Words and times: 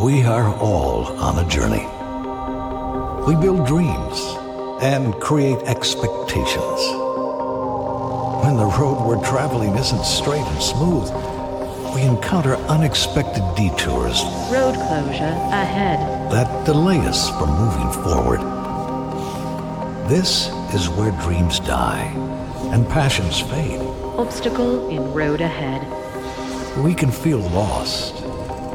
We 0.00 0.22
are 0.22 0.54
all 0.56 1.08
on 1.20 1.44
a 1.44 1.46
journey. 1.46 1.84
We 3.26 3.38
build 3.38 3.66
dreams 3.66 4.18
and 4.80 5.12
create 5.20 5.58
expectations. 5.64 6.80
When 8.42 8.56
the 8.56 8.72
road 8.80 9.06
we're 9.06 9.22
traveling 9.22 9.74
isn't 9.76 10.06
straight 10.06 10.40
and 10.40 10.62
smooth, 10.62 11.10
we 11.94 12.00
encounter 12.00 12.54
unexpected 12.72 13.42
detours. 13.54 14.22
Road 14.50 14.74
closure 14.74 15.36
ahead. 15.52 16.32
That 16.32 16.64
delay 16.64 17.00
us 17.00 17.28
from 17.38 17.50
moving 17.58 17.92
forward. 18.02 18.40
This 20.08 20.48
is 20.72 20.88
where 20.88 21.10
dreams 21.20 21.60
die 21.60 22.10
and 22.72 22.88
passions 22.88 23.38
fade. 23.38 23.82
Obstacle 24.16 24.88
in 24.88 25.12
road 25.12 25.42
ahead. 25.42 25.82
We 26.82 26.94
can 26.94 27.10
feel 27.10 27.40
lost. 27.50 28.16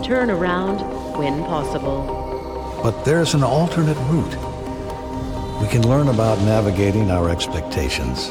Turn 0.03 0.29
around 0.29 0.94
when 1.17 1.43
possible. 1.45 2.79
But 2.83 3.05
there's 3.05 3.33
an 3.33 3.43
alternate 3.43 3.97
route. 4.09 4.35
We 5.61 5.67
can 5.67 5.87
learn 5.87 6.09
about 6.09 6.37
navigating 6.39 7.09
our 7.09 7.29
expectations 7.29 8.29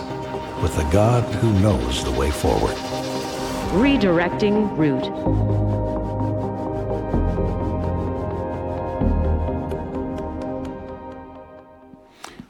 with 0.62 0.78
a 0.78 0.88
God 0.92 1.24
who 1.36 1.52
knows 1.60 2.04
the 2.04 2.12
way 2.12 2.30
forward. 2.30 2.76
Redirecting 3.72 4.76
route. 4.76 5.10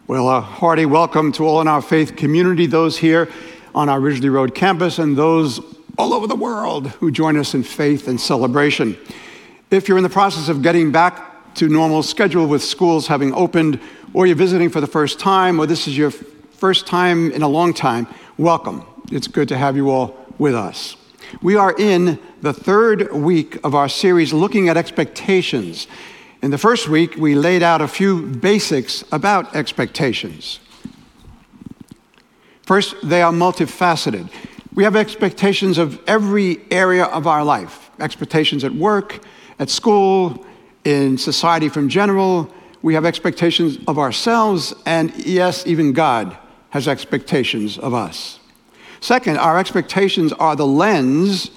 Well, 0.07 0.29
a 0.29 0.41
hearty 0.41 0.87
welcome 0.87 1.33
to 1.33 1.47
all 1.47 1.61
in 1.61 1.69
our 1.69 1.81
faith 1.81 2.17
community, 2.17 2.67
those 2.67 2.99
here 2.99 3.29
on 3.75 3.89
our 3.89 4.01
Ridgely 4.01 4.29
Road 4.29 4.55
campus, 4.55 4.99
and 4.99 5.17
those 5.17 5.61
all 5.97 6.13
over 6.13 6.27
the 6.27 6.37
world 6.37 6.89
who 6.89 7.11
join 7.11 7.37
us 7.37 7.55
in 7.55 7.63
faith 7.63 8.07
and 8.09 8.21
celebration. 8.21 8.97
If 9.71 9.89
you're 9.89 9.97
in 9.97 10.05
the 10.05 10.11
process 10.11 10.49
of 10.49 10.63
getting 10.63 10.93
back 10.93 11.55
to 11.55 11.69
normal 11.69 12.03
schedule 12.03 12.47
with 12.47 12.63
schools 12.63 13.07
having 13.07 13.33
opened, 13.33 13.81
or 14.13 14.27
you're 14.27 14.37
visiting 14.37 14.69
for 14.69 14.81
the 14.81 14.87
first 14.87 15.19
time, 15.19 15.59
or 15.59 15.67
this 15.67 15.89
is 15.89 15.97
your 15.97 16.11
first 16.11 16.87
time 16.87 17.33
in 17.33 17.43
a 17.43 17.49
long 17.49 17.73
time, 17.73 18.07
welcome. 18.37 18.85
It's 19.11 19.27
good 19.27 19.49
to 19.49 19.57
have 19.57 19.75
you 19.75 19.91
all 19.91 20.17
with 20.39 20.55
us. 20.55 20.97
We 21.43 21.57
are 21.57 21.75
in 21.77 22.19
the 22.43 22.53
third 22.53 23.13
week 23.13 23.59
of 23.65 23.75
our 23.75 23.89
series 23.89 24.33
looking 24.33 24.69
at 24.69 24.77
expectations. 24.77 25.87
In 26.43 26.51
the 26.51 26.59
first 26.59 26.89
week, 26.89 27.17
we 27.17 27.35
laid 27.35 27.63
out 27.63 27.81
a 27.81 27.89
few 27.89 28.27
basics 28.27 29.03
about 29.11 29.57
expectations. 29.57 30.61
First, 32.63 32.97
they 33.03 33.23
are 33.23 33.33
multifaceted. 33.33 34.31
We 34.75 34.85
have 34.85 34.95
expectations 34.95 35.79
of 35.79 36.01
every 36.07 36.61
area 36.71 37.05
of 37.05 37.27
our 37.27 37.45
life 37.45 37.81
expectations 38.01 38.65
at 38.65 38.73
work, 38.73 39.21
at 39.59 39.71
school, 39.71 40.45
in 40.85 41.17
society 41.19 41.69
from 41.69 41.89
general. 41.89 42.53
We 42.83 42.95
have 42.95 43.05
expectations 43.05 43.79
of 43.89 43.99
ourselves, 43.99 44.75
and 44.85 45.15
yes, 45.27 45.67
even 45.67 45.93
God 45.93 46.37
has 46.71 46.87
expectations 46.87 47.79
of 47.79 47.95
us. 47.95 48.39
Second, 49.01 49.39
our 49.39 49.59
expectations 49.59 50.33
are 50.33 50.57
the 50.57 50.67
lens 50.67 51.51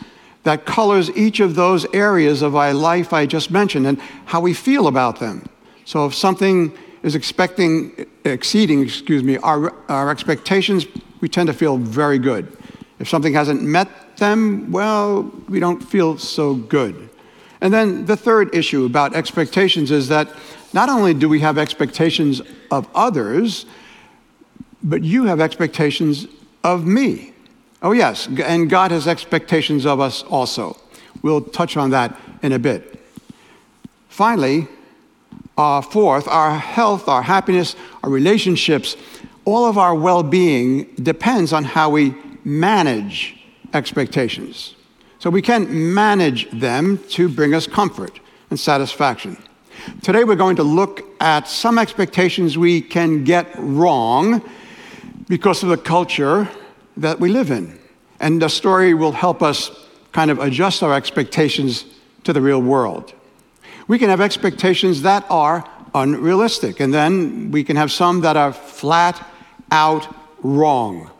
that 0.43 0.65
colors 0.65 1.09
each 1.17 1.39
of 1.39 1.55
those 1.55 1.85
areas 1.93 2.41
of 2.41 2.55
our 2.55 2.73
life 2.73 3.11
I 3.11 3.25
just 3.25 3.51
mentioned 3.51 3.85
and 3.85 3.99
how 4.25 4.39
we 4.39 4.53
feel 4.53 4.87
about 4.87 5.19
them. 5.19 5.45
So 5.83 6.05
if 6.05 6.13
something 6.13 6.71
is 7.03 7.15
expecting, 7.15 8.05
exceeding, 8.23 8.81
excuse 8.81 9.23
me, 9.23 9.37
our, 9.37 9.73
our 9.89 10.09
expectations, 10.09 10.85
we 11.19 11.27
tend 11.27 11.47
to 11.47 11.53
feel 11.53 11.77
very 11.77 12.19
good. 12.19 12.57
If 12.99 13.09
something 13.09 13.33
hasn't 13.33 13.61
met 13.61 14.17
them, 14.17 14.71
well, 14.71 15.23
we 15.49 15.59
don't 15.59 15.81
feel 15.81 16.17
so 16.17 16.55
good. 16.55 17.09
And 17.61 17.73
then 17.73 18.05
the 18.05 18.17
third 18.17 18.53
issue 18.53 18.85
about 18.85 19.15
expectations 19.15 19.91
is 19.91 20.09
that 20.09 20.29
not 20.73 20.89
only 20.89 21.13
do 21.13 21.27
we 21.27 21.39
have 21.39 21.57
expectations 21.57 22.41
of 22.69 22.87
others, 22.93 23.65
but 24.83 25.03
you 25.03 25.25
have 25.25 25.41
expectations 25.41 26.27
of 26.63 26.85
me. 26.85 27.33
Oh, 27.81 27.91
yes, 27.91 28.27
and 28.27 28.69
God 28.69 28.91
has 28.91 29.07
expectations 29.07 29.85
of 29.85 29.99
us 29.99 30.23
also. 30.23 30.77
We'll 31.21 31.41
touch 31.41 31.77
on 31.77 31.91
that 31.91 32.19
in 32.41 32.51
a 32.51 32.59
bit. 32.59 32.99
Finally, 34.07 34.67
uh, 35.57 35.81
fourth, 35.81 36.27
our 36.27 36.57
health, 36.57 37.07
our 37.07 37.21
happiness, 37.21 37.75
our 38.03 38.09
relationships, 38.09 38.95
all 39.45 39.65
of 39.65 39.77
our 39.77 39.95
well 39.95 40.23
being 40.23 40.83
depends 40.95 41.53
on 41.53 41.63
how 41.63 41.89
we 41.89 42.15
manage 42.43 43.37
expectations. 43.73 44.75
So 45.27 45.31
we 45.31 45.41
can 45.41 45.93
manage 45.93 46.49
them 46.51 46.99
to 47.09 47.27
bring 47.27 47.53
us 47.53 47.67
comfort 47.67 48.21
and 48.49 48.57
satisfaction. 48.57 49.35
Today, 50.01 50.23
we're 50.23 50.37
going 50.37 50.55
to 50.55 50.63
look 50.63 51.01
at 51.19 51.49
some 51.49 51.77
expectations 51.77 52.57
we 52.57 52.79
can 52.79 53.25
get 53.25 53.53
wrong 53.57 54.41
because 55.27 55.63
of 55.63 55.67
the 55.67 55.75
culture 55.75 56.47
that 56.95 57.19
we 57.19 57.27
live 57.27 57.51
in. 57.51 57.77
And 58.21 58.41
the 58.41 58.47
story 58.47 58.93
will 58.93 59.11
help 59.11 59.43
us 59.43 59.69
kind 60.13 60.31
of 60.31 60.39
adjust 60.39 60.81
our 60.81 60.93
expectations 60.93 61.83
to 62.23 62.31
the 62.31 62.39
real 62.39 62.61
world. 62.61 63.13
We 63.89 63.99
can 63.99 64.07
have 64.07 64.21
expectations 64.21 65.01
that 65.01 65.25
are 65.29 65.69
unrealistic, 65.93 66.79
and 66.79 66.93
then 66.93 67.51
we 67.51 67.65
can 67.65 67.75
have 67.75 67.91
some 67.91 68.21
that 68.21 68.37
are 68.37 68.53
flat 68.53 69.27
out 69.71 70.07
wrong. 70.41 71.11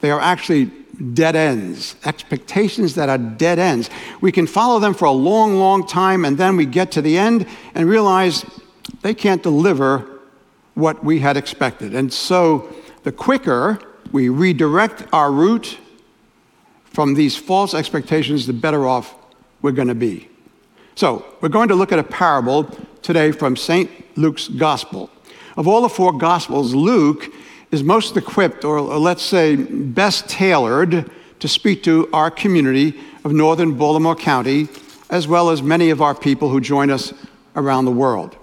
They 0.00 0.10
are 0.10 0.20
actually 0.20 0.70
dead 1.14 1.36
ends, 1.36 1.96
expectations 2.04 2.94
that 2.94 3.08
are 3.08 3.18
dead 3.18 3.58
ends. 3.58 3.90
We 4.20 4.32
can 4.32 4.46
follow 4.46 4.78
them 4.78 4.94
for 4.94 5.04
a 5.04 5.12
long, 5.12 5.56
long 5.56 5.86
time, 5.86 6.24
and 6.24 6.38
then 6.38 6.56
we 6.56 6.66
get 6.66 6.90
to 6.92 7.02
the 7.02 7.18
end 7.18 7.46
and 7.74 7.88
realize 7.88 8.44
they 9.02 9.14
can't 9.14 9.42
deliver 9.42 10.08
what 10.74 11.04
we 11.04 11.20
had 11.20 11.36
expected. 11.36 11.94
And 11.94 12.12
so 12.12 12.74
the 13.02 13.12
quicker 13.12 13.78
we 14.12 14.28
redirect 14.28 15.04
our 15.12 15.30
route 15.32 15.78
from 16.84 17.14
these 17.14 17.36
false 17.36 17.74
expectations, 17.74 18.46
the 18.46 18.52
better 18.52 18.86
off 18.86 19.14
we're 19.62 19.72
going 19.72 19.88
to 19.88 19.94
be. 19.94 20.28
So, 20.94 21.26
we're 21.40 21.50
going 21.50 21.68
to 21.68 21.74
look 21.74 21.92
at 21.92 21.98
a 21.98 22.04
parable 22.04 22.64
today 23.02 23.30
from 23.30 23.54
St. 23.54 23.90
Luke's 24.16 24.48
Gospel. 24.48 25.10
Of 25.56 25.68
all 25.68 25.82
the 25.82 25.90
four 25.90 26.16
Gospels, 26.16 26.74
Luke 26.74 27.30
is 27.76 27.84
most 27.84 28.16
equipped, 28.16 28.64
or, 28.64 28.78
or, 28.78 28.98
let's 28.98 29.22
say 29.22 29.54
best 29.54 30.30
tailored, 30.30 31.10
to 31.40 31.46
speak 31.46 31.82
to 31.82 32.08
our 32.10 32.30
community 32.30 32.98
of 33.22 33.32
northern 33.32 33.74
Baltimore 33.74 34.16
County, 34.16 34.68
as 35.10 35.28
well 35.28 35.50
as 35.50 35.62
many 35.62 35.90
of 35.90 36.00
our 36.00 36.14
people 36.14 36.48
who 36.48 36.58
join 36.58 36.90
us 36.90 37.12
around 37.54 37.84
the 37.84 37.90
world. 37.92 38.34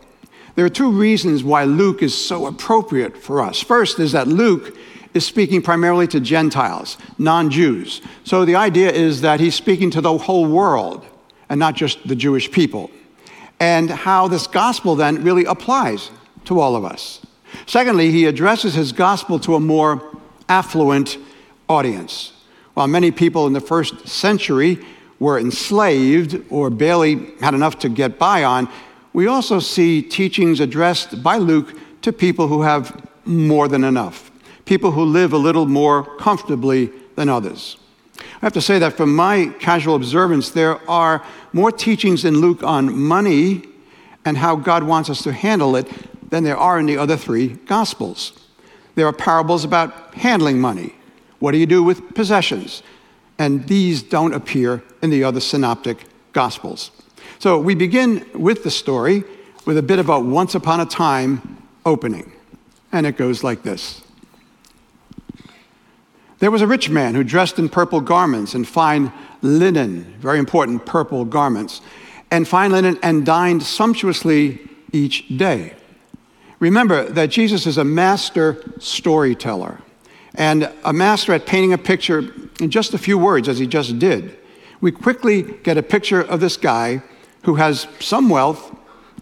There 0.54 0.64
are 0.64 0.70
two 0.70 0.92
reasons 0.92 1.44
why 1.44 1.64
Luke 1.64 2.04
is 2.04 2.16
so 2.16 2.46
appropriate 2.46 3.18
for 3.18 3.42
us. 3.42 3.60
First 3.60 4.00
is 4.00 4.12
that 4.12 4.28
Luke 4.28 4.78
is 5.16 5.26
speaking 5.26 5.64
primarily 5.64 6.06
to 6.10 6.20
Gentiles, 6.20 7.00
non 7.18 7.50
Jews. 7.50 8.02
So 8.24 8.46
the 8.46 8.56
idea 8.56 8.92
is 8.92 9.22
that 9.22 9.40
he's 9.40 9.56
speaking 9.56 9.90
to 9.92 10.02
the 10.02 10.16
whole 10.16 10.46
world 10.46 11.04
and 11.50 11.60
not 11.60 11.76
just 11.76 12.08
the 12.08 12.16
Jewish 12.16 12.52
people. 12.52 12.92
And 13.60 13.90
how 13.90 14.28
this 14.28 14.46
gospel 14.46 14.96
then 14.96 15.24
really 15.24 15.46
applies 15.46 16.12
to 16.46 16.60
all 16.60 16.76
of 16.76 16.86
us. 16.86 17.26
Secondly, 17.66 18.12
he 18.12 18.25
addresses 18.25 18.74
his 18.74 18.91
gospel 18.91 19.40
to 19.40 19.56
a 19.56 19.59
more 19.59 20.02
affluent 20.50 21.18
audience. 21.69 22.34
While 22.74 22.88
many 22.88 23.12
people 23.12 23.47
in 23.47 23.53
the 23.53 23.62
first 23.62 24.08
century 24.08 24.80
were 25.19 25.40
enslaved 25.40 26.44
or 26.50 26.69
barely 26.69 27.31
had 27.40 27.53
enough 27.53 27.80
to 27.80 27.90
get 27.90 28.19
by 28.19 28.44
on, 28.44 28.68
we 29.14 29.28
also 29.28 29.59
see 29.59 30.02
teachings 30.02 30.59
addressed 30.59 31.22
by 31.22 31.38
Luke 31.38 31.78
to 32.02 32.12
people 32.12 32.47
who 32.47 32.64
have 32.64 33.08
more 33.25 33.68
than 33.68 33.84
enough 33.84 34.31
people 34.66 34.91
who 34.91 35.03
live 35.03 35.34
a 35.34 35.38
little 35.38 35.66
more 35.66 36.03
comfortably 36.18 36.90
than 37.16 37.30
others. 37.30 37.78
I 38.18 38.46
have 38.46 38.53
to 38.53 38.62
say 38.62 38.80
that 38.80 38.94
from 38.94 39.16
my 39.16 39.47
casual 39.59 39.96
observance, 39.96 40.50
there 40.52 40.80
are 40.90 41.24
more 41.52 41.72
teachings 41.72 42.25
in 42.25 42.40
Luke 42.40 42.64
on 42.64 42.97
money 42.97 43.64
and 44.26 44.38
how 44.38 44.55
God 44.55 44.84
wants 44.84 45.09
us 45.09 45.22
to 45.23 45.34
handle 45.34 45.76
it 45.76 45.90
than 46.34 46.44
there 46.44 46.58
are 46.58 46.80
in 46.80 46.88
the 46.88 46.97
other 46.97 47.16
three 47.16 47.50
Gospels. 47.68 48.34
There 48.96 49.06
are 49.06 49.14
parables 49.14 49.64
about 49.64 50.16
handling 50.16 50.59
money. 50.59 50.96
What 51.38 51.52
do 51.52 51.59
you 51.59 51.68
do 51.68 51.84
with 51.84 52.16
possessions? 52.16 52.82
And 53.38 53.68
these 53.68 54.02
don't 54.02 54.34
appear 54.34 54.82
in 55.03 55.12
the 55.12 55.24
other 55.24 55.40
synoptic 55.40 56.06
Gospels. 56.32 56.90
So 57.38 57.59
we 57.59 57.76
begin 57.76 58.26
with 58.34 58.64
the 58.64 58.72
story 58.72 59.24
with 59.68 59.78
a 59.78 59.84
bit 59.84 60.00
of 60.00 60.09
a 60.09 60.20
once 60.20 60.56
upon 60.56 60.80
a 60.80 60.88
time 60.88 61.62
opening. 61.85 62.32
And 62.91 63.06
it 63.06 63.16
goes 63.16 63.44
like 63.44 63.62
this 63.62 64.02
there 66.40 66.50
was 66.50 66.64
a 66.64 66.68
rich 66.68 66.90
man 66.90 67.14
who 67.14 67.24
dressed 67.24 67.59
in 67.59 67.70
purple 67.70 68.02
garments 68.02 68.56
and 68.56 68.68
fine 68.68 69.14
linen, 69.44 70.16
very 70.18 70.40
important 70.40 70.88
purple 70.88 71.26
garments, 71.26 71.82
and 72.32 72.47
fine 72.47 72.72
linen, 72.72 72.97
and 73.03 73.24
dined 73.24 73.62
sumptuously 73.62 74.68
each 74.91 75.28
day. 75.38 75.76
Remember 76.64 77.04
that 77.10 77.30
Jesus 77.30 77.68
is 77.68 77.78
a 77.78 77.84
master 77.84 78.64
storyteller 78.80 79.82
and 80.34 80.72
a 80.86 80.94
master 80.94 81.34
at 81.34 81.46
painting 81.46 81.74
a 81.74 81.78
picture 81.78 82.34
in 82.62 82.72
just 82.72 82.94
a 82.94 82.98
few 82.98 83.18
words, 83.18 83.50
as 83.50 83.60
he 83.60 83.68
just 83.68 84.00
did. 84.00 84.38
We 84.80 84.94
quickly 84.94 85.42
get 85.42 85.78
a 85.78 85.84
picture 85.84 86.22
of 86.22 86.40
this 86.40 86.56
guy 86.56 87.04
who 87.44 87.56
has 87.56 87.86
some 88.00 88.30
wealth 88.30 88.74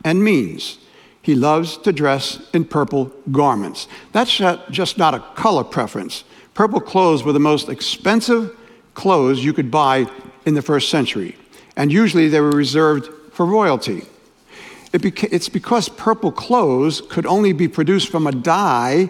and 0.05 0.23
means. 0.23 0.77
He 1.23 1.33
loves 1.33 1.77
to 1.77 1.91
dress 1.91 2.47
in 2.53 2.63
purple 2.65 3.11
garments. 3.31 3.87
That's 4.11 4.39
just 4.69 4.99
not 4.99 5.15
a 5.15 5.25
color 5.33 5.63
preference. 5.63 6.23
Purple 6.53 6.79
clothes 6.79 7.23
were 7.23 7.33
the 7.33 7.39
most 7.39 7.69
expensive 7.69 8.55
clothes 8.93 9.43
you 9.43 9.51
could 9.51 9.71
buy 9.71 10.05
in 10.45 10.53
the 10.53 10.61
first 10.61 10.89
century, 10.89 11.35
and 11.75 11.91
usually 11.91 12.27
they 12.27 12.39
were 12.39 12.51
reserved 12.51 13.09
for 13.33 13.47
royalty. 13.47 14.03
It 14.93 15.01
beca- 15.01 15.29
it's 15.31 15.49
because 15.49 15.89
purple 15.89 16.31
clothes 16.31 17.01
could 17.01 17.25
only 17.25 17.53
be 17.53 17.67
produced 17.67 18.09
from 18.09 18.27
a 18.27 18.31
dye 18.31 19.09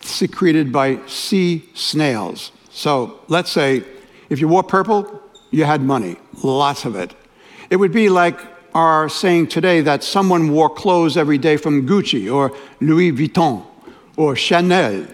secreted 0.00 0.72
by 0.72 0.98
sea 1.06 1.64
snails. 1.74 2.52
So 2.70 3.20
let's 3.28 3.50
say 3.50 3.84
if 4.30 4.40
you 4.40 4.48
wore 4.48 4.62
purple, 4.62 5.20
you 5.50 5.64
had 5.64 5.82
money, 5.82 6.16
lots 6.42 6.84
of 6.84 6.96
it. 6.96 7.14
It 7.68 7.76
would 7.76 7.92
be 7.92 8.08
like 8.08 8.38
our 8.74 9.08
saying 9.08 9.48
today 9.48 9.82
that 9.82 10.02
someone 10.02 10.50
wore 10.50 10.70
clothes 10.70 11.16
every 11.16 11.38
day 11.38 11.58
from 11.58 11.86
Gucci 11.86 12.32
or 12.32 12.56
Louis 12.80 13.12
Vuitton 13.12 13.64
or 14.16 14.34
Chanel, 14.34 15.06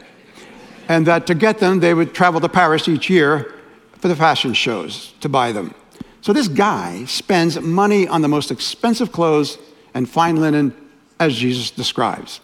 and 0.88 1.06
that 1.06 1.26
to 1.26 1.34
get 1.34 1.58
them, 1.58 1.80
they 1.80 1.94
would 1.94 2.14
travel 2.14 2.40
to 2.40 2.48
Paris 2.48 2.88
each 2.88 3.10
year 3.10 3.52
for 3.98 4.08
the 4.08 4.16
fashion 4.16 4.54
shows 4.54 5.12
to 5.20 5.28
buy 5.28 5.50
them. 5.50 5.74
So 6.20 6.32
this 6.32 6.48
guy 6.48 7.04
spends 7.06 7.60
money 7.60 8.06
on 8.06 8.22
the 8.22 8.28
most 8.28 8.50
expensive 8.50 9.12
clothes 9.12 9.58
and 9.98 10.08
fine 10.08 10.36
linen, 10.36 10.72
as 11.18 11.34
Jesus 11.34 11.72
describes. 11.72 12.40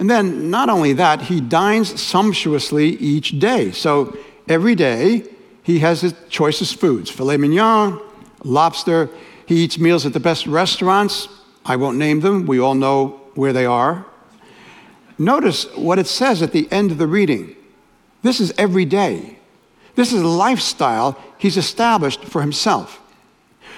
And 0.00 0.10
then, 0.10 0.50
not 0.50 0.68
only 0.68 0.92
that, 0.94 1.22
he 1.22 1.40
dines 1.40 2.00
sumptuously 2.00 2.96
each 2.96 3.38
day. 3.38 3.70
So 3.70 4.18
every 4.48 4.74
day, 4.74 5.22
he 5.62 5.78
has 5.78 6.00
his 6.00 6.14
choicest 6.28 6.80
foods 6.80 7.08
filet 7.08 7.36
mignon, 7.36 8.00
lobster. 8.42 9.08
He 9.46 9.62
eats 9.62 9.78
meals 9.78 10.04
at 10.04 10.12
the 10.12 10.18
best 10.18 10.48
restaurants. 10.48 11.28
I 11.64 11.76
won't 11.76 11.96
name 11.96 12.20
them, 12.20 12.46
we 12.46 12.58
all 12.58 12.74
know 12.74 13.20
where 13.36 13.52
they 13.52 13.66
are. 13.66 14.04
Notice 15.16 15.64
what 15.76 16.00
it 16.00 16.08
says 16.08 16.42
at 16.42 16.50
the 16.50 16.66
end 16.72 16.90
of 16.90 16.98
the 16.98 17.06
reading. 17.06 17.54
This 18.22 18.40
is 18.40 18.52
every 18.58 18.84
day. 18.84 19.38
This 19.94 20.12
is 20.12 20.22
a 20.22 20.26
lifestyle 20.26 21.16
he's 21.38 21.56
established 21.56 22.24
for 22.24 22.40
himself. 22.40 23.00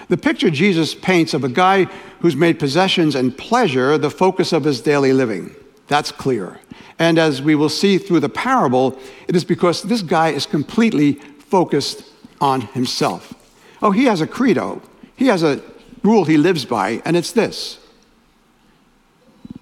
The 0.08 0.16
picture 0.16 0.50
Jesus 0.50 0.94
paints 0.94 1.34
of 1.34 1.44
a 1.44 1.48
guy 1.48 1.84
who's 2.20 2.36
made 2.36 2.58
possessions 2.58 3.14
and 3.14 3.36
pleasure 3.36 3.96
the 3.98 4.10
focus 4.10 4.52
of 4.52 4.64
his 4.64 4.80
daily 4.80 5.12
living. 5.12 5.54
That's 5.88 6.12
clear. 6.12 6.60
And 6.98 7.18
as 7.18 7.42
we 7.42 7.54
will 7.54 7.68
see 7.68 7.98
through 7.98 8.20
the 8.20 8.28
parable, 8.28 8.98
it 9.28 9.36
is 9.36 9.44
because 9.44 9.82
this 9.82 10.02
guy 10.02 10.28
is 10.28 10.46
completely 10.46 11.14
focused 11.38 12.04
on 12.40 12.62
himself. 12.62 13.34
Oh, 13.80 13.90
he 13.90 14.04
has 14.04 14.20
a 14.20 14.26
credo, 14.26 14.80
he 15.16 15.26
has 15.26 15.42
a 15.42 15.62
rule 16.02 16.24
he 16.24 16.36
lives 16.36 16.64
by, 16.64 17.02
and 17.04 17.16
it's 17.16 17.32
this 17.32 17.78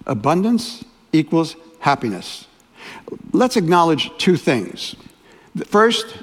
abundance 0.05 0.83
equals 1.13 1.55
happiness. 1.79 2.47
Let's 3.31 3.57
acknowledge 3.57 4.11
two 4.17 4.35
things. 4.35 4.95
First, 5.65 6.17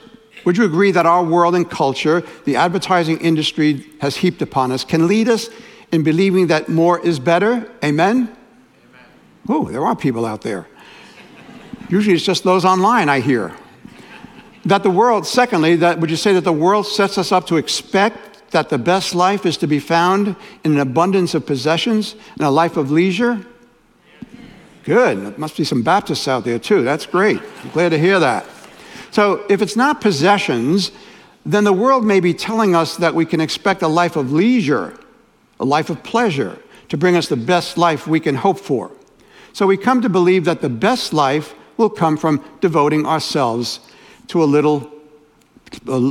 would 0.45 0.57
you 0.57 0.65
agree 0.65 0.91
that 0.93 1.07
our 1.07 1.23
world 1.23 1.55
and 1.55 1.69
culture, 1.69 2.23
the 2.45 2.57
advertising 2.57 3.21
industry 3.21 3.87
has 4.01 4.17
heaped 4.17 4.43
upon 4.43 4.73
us, 4.73 4.85
can 4.85 5.07
lead 5.07 5.29
us 5.29 5.49
in 5.93 6.03
believing 6.03 6.49
that 6.49 6.69
more 6.69 7.05
is 7.05 7.19
better? 7.19 7.71
Amen? 7.85 8.17
Amen. 8.17 8.37
Oh, 9.49 9.65
there 9.65 9.85
are 9.85 9.97
people 9.97 10.25
out 10.25 10.43
there. 10.43 10.67
Usually 11.89 12.15
it's 12.15 12.25
just 12.25 12.45
those 12.45 12.65
online 12.65 13.09
I 13.09 13.21
hear. 13.21 13.55
That 14.65 14.83
the 14.83 14.91
world, 14.91 15.27
secondly, 15.27 15.77
that 15.77 15.99
would 15.99 16.11
you 16.11 16.17
say 16.17 16.35
that 16.35 16.45
the 16.45 16.53
world 16.53 16.87
sets 16.87 17.17
us 17.17 17.33
up 17.33 17.47
to 17.47 17.57
expect 17.57 18.51
that 18.51 18.69
the 18.69 18.79
best 18.79 19.15
life 19.15 19.47
is 19.47 19.57
to 19.59 19.67
be 19.67 19.79
found 19.79 20.37
in 20.65 20.73
an 20.73 20.81
abundance 20.81 21.35
of 21.35 21.47
possessions 21.47 22.15
and 22.35 22.43
a 22.43 22.51
life 22.51 22.77
of 22.77 22.91
leisure? 22.91 23.45
Good. 24.85 25.19
There 25.19 25.39
must 25.39 25.57
be 25.57 25.65
some 25.65 25.83
Baptists 25.83 26.29
out 26.29 26.45
there 26.45 26.59
too. 26.59 26.83
That's 26.83 27.07
great. 27.07 27.41
I'm 27.63 27.71
glad 27.71 27.91
to 27.91 27.99
hear 27.99 28.19
that. 28.19 28.47
So 29.19 29.45
if 29.49 29.63
it's 29.63 29.75
not 29.75 30.01
possessions, 30.01 30.93
then 31.45 31.65
the 31.65 31.73
world 31.73 32.05
may 32.05 32.21
be 32.21 32.33
telling 32.33 32.77
us 32.77 32.99
that 32.99 33.17
we 33.17 33.27
can 33.27 33.41
expect 33.41 33.83
a 33.83 33.89
life 33.89 34.15
of 34.15 34.31
leisure, 34.31 34.97
a 35.59 35.65
life 35.65 35.91
of 35.91 36.05
pleasure, 36.05 36.57
to 36.89 36.97
bring 36.97 37.17
us 37.17 37.27
the 37.27 37.35
best 37.35 37.77
life 37.77 38.07
we 38.07 38.21
can 38.21 38.37
hope 38.37 38.61
for. 38.61 38.93
So 39.53 39.67
we 39.67 39.77
come 39.77 40.03
to 40.03 40.09
believe 40.09 40.45
that 40.45 40.61
the 40.61 40.69
best 40.69 41.13
life 41.13 41.57
will 41.77 41.91
come 41.91 42.17
from 42.17 42.45
devoting 42.61 43.07
ourselves 43.07 43.81
to 44.29 44.41
a 44.41 44.47
little, 44.47 44.89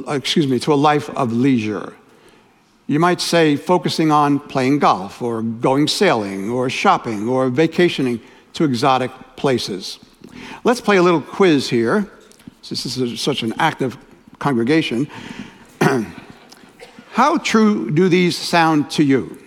excuse 0.10 0.46
me, 0.46 0.60
to 0.60 0.74
a 0.74 0.76
life 0.76 1.10
of 1.12 1.32
leisure. 1.32 1.96
You 2.88 3.00
might 3.00 3.22
say 3.22 3.56
focusing 3.56 4.12
on 4.12 4.38
playing 4.38 4.80
golf 4.80 5.22
or 5.22 5.42
going 5.44 5.88
sailing 5.88 6.50
or 6.50 6.70
shopping 6.70 7.30
or 7.30 7.48
vacationing 7.48 8.20
to 8.52 8.66
exotic 8.66 9.12
places. 9.38 9.98
Let's 10.66 10.82
play 10.82 10.98
a 10.98 11.02
little 11.02 11.22
quiz 11.22 11.70
here 11.70 12.12
this 12.70 12.86
is 12.86 13.22
such 13.22 13.44
an 13.44 13.54
active 13.60 13.98
congregation. 14.40 15.10
How 17.12 17.38
true 17.38 17.90
do 17.90 18.10
these 18.10 18.38
sound 18.38 18.92
to 18.92 19.04
you? 19.04 19.42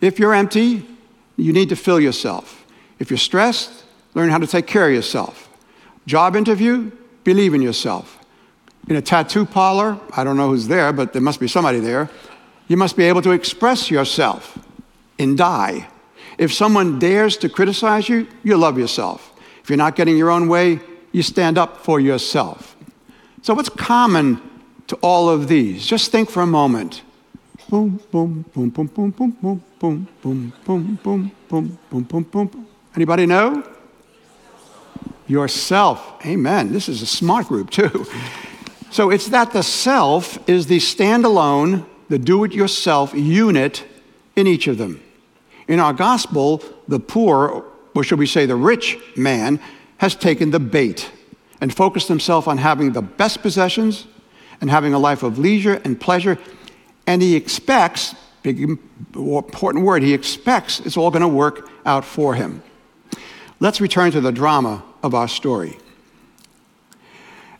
If 0.00 0.18
you're 0.18 0.34
empty, 0.34 0.86
you 1.36 1.52
need 1.52 1.68
to 1.70 1.76
fill 1.76 1.98
yourself. 1.98 2.64
If 2.98 3.10
you're 3.10 3.18
stressed, 3.18 3.84
learn 4.14 4.30
how 4.30 4.38
to 4.38 4.46
take 4.46 4.66
care 4.66 4.88
of 4.88 4.94
yourself. 4.94 5.48
Job 6.06 6.36
interview, 6.36 6.90
believe 7.24 7.54
in 7.54 7.62
yourself. 7.62 8.18
In 8.88 8.96
a 8.96 9.02
tattoo 9.02 9.44
parlor, 9.44 9.98
I 10.16 10.24
don't 10.24 10.36
know 10.36 10.48
who's 10.48 10.68
there, 10.68 10.92
but 10.92 11.12
there 11.12 11.22
must 11.22 11.40
be 11.40 11.48
somebody 11.48 11.80
there, 11.80 12.08
you 12.68 12.76
must 12.76 12.96
be 12.96 13.04
able 13.04 13.22
to 13.22 13.32
express 13.32 13.90
yourself 13.90 14.58
in 15.18 15.36
dye. 15.36 15.88
If 16.38 16.52
someone 16.52 16.98
dares 16.98 17.36
to 17.38 17.48
criticize 17.48 18.08
you, 18.08 18.28
you 18.44 18.56
love 18.56 18.78
yourself. 18.78 19.32
If 19.62 19.70
you're 19.70 19.76
not 19.76 19.96
getting 19.96 20.16
your 20.16 20.30
own 20.30 20.48
way, 20.48 20.80
you 21.18 21.22
stand 21.22 21.58
up 21.58 21.76
for 21.78 21.98
yourself. 22.00 22.76
So, 23.42 23.52
what's 23.52 23.68
common 23.68 24.40
to 24.86 24.96
all 25.02 25.28
of 25.28 25.48
these? 25.48 25.84
Just 25.84 26.10
think 26.12 26.30
for 26.30 26.42
a 26.42 26.46
moment. 26.46 27.02
Boom, 27.68 28.00
boom, 28.10 28.44
boom, 28.54 28.70
boom, 28.70 28.88
boom, 28.88 29.10
boom, 29.10 29.34
boom, 29.40 29.66
boom, 29.80 30.08
boom, 30.22 30.58
boom, 30.64 30.98
boom, 31.02 31.32
boom, 31.48 31.78
boom, 31.90 32.02
boom, 32.04 32.22
boom. 32.22 32.66
Anybody 32.94 33.26
know? 33.26 33.68
Yourself. 35.26 36.24
Amen. 36.24 36.72
This 36.72 36.88
is 36.88 37.02
a 37.02 37.06
smart 37.06 37.48
group, 37.48 37.70
too. 37.70 38.06
So, 38.90 39.10
it's 39.10 39.28
that 39.28 39.52
the 39.52 39.62
self 39.62 40.38
is 40.48 40.66
the 40.68 40.78
standalone, 40.78 41.84
the 42.08 42.18
do 42.18 42.44
it 42.44 42.52
yourself 42.52 43.12
unit 43.12 43.84
in 44.36 44.46
each 44.46 44.68
of 44.68 44.78
them. 44.78 45.02
In 45.66 45.80
our 45.80 45.92
gospel, 45.92 46.62
the 46.86 47.00
poor, 47.00 47.64
or 47.94 48.04
should 48.04 48.20
we 48.20 48.26
say 48.26 48.46
the 48.46 48.56
rich 48.56 48.96
man, 49.16 49.60
has 49.98 50.14
taken 50.14 50.50
the 50.50 50.60
bait 50.60 51.10
and 51.60 51.74
focused 51.74 52.08
himself 52.08 52.48
on 52.48 52.58
having 52.58 52.92
the 52.92 53.02
best 53.02 53.42
possessions 53.42 54.06
and 54.60 54.70
having 54.70 54.94
a 54.94 54.98
life 54.98 55.22
of 55.22 55.38
leisure 55.38 55.80
and 55.84 56.00
pleasure. 56.00 56.38
And 57.06 57.20
he 57.22 57.36
expects, 57.36 58.14
big 58.42 58.60
important 58.60 59.84
word, 59.84 60.02
he 60.02 60.14
expects 60.14 60.80
it's 60.80 60.96
all 60.96 61.10
going 61.10 61.22
to 61.22 61.28
work 61.28 61.68
out 61.84 62.04
for 62.04 62.34
him. 62.34 62.62
Let's 63.60 63.80
return 63.80 64.12
to 64.12 64.20
the 64.20 64.32
drama 64.32 64.84
of 65.02 65.14
our 65.14 65.28
story. 65.28 65.78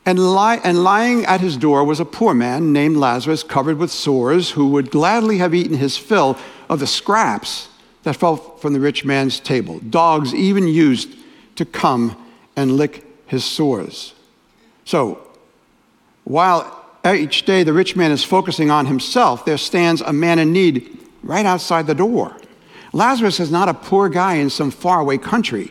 And, 0.07 0.19
and 0.19 0.85
lying 0.85 1.27
at 1.27 1.41
his 1.41 1.57
door 1.57 1.85
was 1.85 2.01
a 2.01 2.05
poor 2.05 2.35
man 2.35 2.73
named 2.73 2.97
Lazarus, 2.97 3.43
covered 3.43 3.79
with 3.79 3.91
sores, 3.91 4.51
who 4.53 4.69
would 4.69 4.91
gladly 4.91 5.39
have 5.39 5.55
eaten 5.55 5.77
his 5.77 5.99
fill 5.99 6.39
of 6.69 6.81
the 6.81 6.87
scraps 6.87 7.69
that 8.05 8.17
fell 8.17 8.37
from 8.37 8.73
the 8.73 8.81
rich 8.81 9.05
man's 9.05 9.39
table. 9.39 9.81
Dogs 9.81 10.35
even 10.35 10.67
used 10.67 11.15
to 11.57 11.65
come 11.65 12.17
and 12.59 12.77
lick 12.77 13.05
his 13.27 13.45
sores. 13.45 14.15
So, 14.85 15.23
while 16.25 16.85
each 17.07 17.45
day 17.45 17.63
the 17.63 17.73
rich 17.73 17.95
man 17.95 18.11
is 18.11 18.25
focusing 18.25 18.71
on 18.71 18.87
himself, 18.87 19.45
there 19.45 19.57
stands 19.57 20.01
a 20.01 20.13
man 20.13 20.39
in 20.39 20.53
need 20.53 20.99
right 21.23 21.47
outside 21.47 21.87
the 21.87 21.95
door. 21.95 22.37
Lazarus 22.93 23.39
is 23.39 23.51
not 23.51 23.69
a 23.69 23.75
poor 23.75 24.09
guy 24.09 24.35
in 24.35 24.51
some 24.51 24.71
faraway 24.71 25.19
country. 25.19 25.71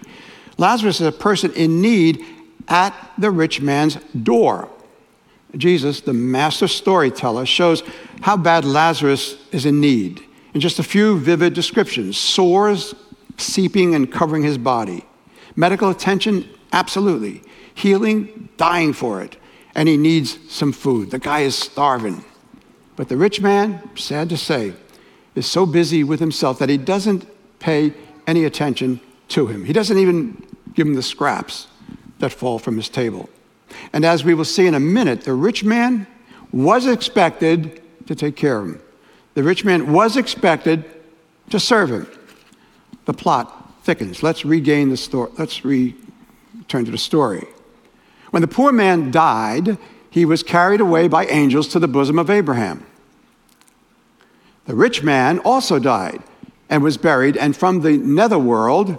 Lazarus 0.57 1.01
is 1.01 1.07
a 1.07 1.11
person 1.11 1.51
in 1.53 1.81
need 1.81 2.23
at 2.67 2.93
the 3.17 3.31
rich 3.31 3.59
man's 3.59 3.95
door. 4.23 4.69
Jesus, 5.55 6.01
the 6.01 6.13
master 6.13 6.67
storyteller, 6.67 7.45
shows 7.45 7.83
how 8.21 8.37
bad 8.37 8.63
Lazarus 8.63 9.37
is 9.51 9.65
in 9.65 9.81
need 9.81 10.23
in 10.53 10.61
just 10.61 10.79
a 10.79 10.83
few 10.83 11.19
vivid 11.19 11.53
descriptions 11.53 12.17
sores 12.17 12.95
seeping 13.37 13.93
and 13.93 14.11
covering 14.11 14.43
his 14.43 14.57
body, 14.57 15.05
medical 15.55 15.89
attention 15.89 16.47
Absolutely. 16.77 17.41
Healing, 17.73 18.49
dying 18.55 18.93
for 18.93 19.23
it. 19.23 19.35
And 19.73 19.89
he 19.89 19.97
needs 19.97 20.37
some 20.47 20.71
food. 20.71 21.09
The 21.09 21.17
guy 21.17 21.39
is 21.39 21.55
starving. 21.55 22.23
But 22.95 23.09
the 23.09 23.17
rich 23.17 23.41
man, 23.41 23.89
sad 23.95 24.29
to 24.29 24.37
say, 24.37 24.73
is 25.33 25.47
so 25.47 25.65
busy 25.65 26.03
with 26.03 26.19
himself 26.19 26.59
that 26.59 26.69
he 26.69 26.77
doesn't 26.77 27.25
pay 27.57 27.95
any 28.27 28.45
attention 28.45 28.99
to 29.29 29.47
him. 29.47 29.65
He 29.65 29.73
doesn't 29.73 29.97
even 29.97 30.45
give 30.75 30.85
him 30.85 30.93
the 30.93 31.01
scraps 31.01 31.65
that 32.19 32.31
fall 32.31 32.59
from 32.59 32.77
his 32.77 32.89
table. 32.89 33.27
And 33.91 34.05
as 34.05 34.23
we 34.23 34.35
will 34.35 34.45
see 34.45 34.67
in 34.67 34.75
a 34.75 34.79
minute, 34.79 35.21
the 35.21 35.33
rich 35.33 35.63
man 35.63 36.05
was 36.51 36.85
expected 36.85 37.81
to 38.05 38.13
take 38.13 38.35
care 38.35 38.59
of 38.59 38.67
him. 38.67 38.81
The 39.33 39.41
rich 39.41 39.65
man 39.65 39.91
was 39.91 40.15
expected 40.15 40.85
to 41.49 41.59
serve 41.59 41.89
him. 41.89 42.07
The 43.05 43.13
plot 43.13 43.83
thickens. 43.83 44.21
Let's 44.21 44.45
regain 44.45 44.89
the 44.89 44.97
story. 44.97 45.31
Let's 45.39 45.65
return 46.67 46.83
to 46.83 46.91
the 46.91 46.97
story. 46.97 47.47
When 48.31 48.41
the 48.41 48.47
poor 48.47 48.73
man 48.73 49.09
died, 49.09 49.77
he 50.09 50.25
was 50.25 50.43
carried 50.43 50.81
away 50.81 51.07
by 51.07 51.25
angels 51.27 51.69
to 51.69 51.79
the 51.79 51.87
bosom 51.87 52.19
of 52.19 52.29
Abraham. 52.29 52.85
The 54.65 54.75
rich 54.75 55.01
man 55.01 55.39
also 55.39 55.79
died 55.79 56.21
and 56.69 56.83
was 56.83 56.97
buried, 56.97 57.37
and 57.37 57.55
from 57.55 57.83
the 57.83 57.95
netherworld, 57.95 58.97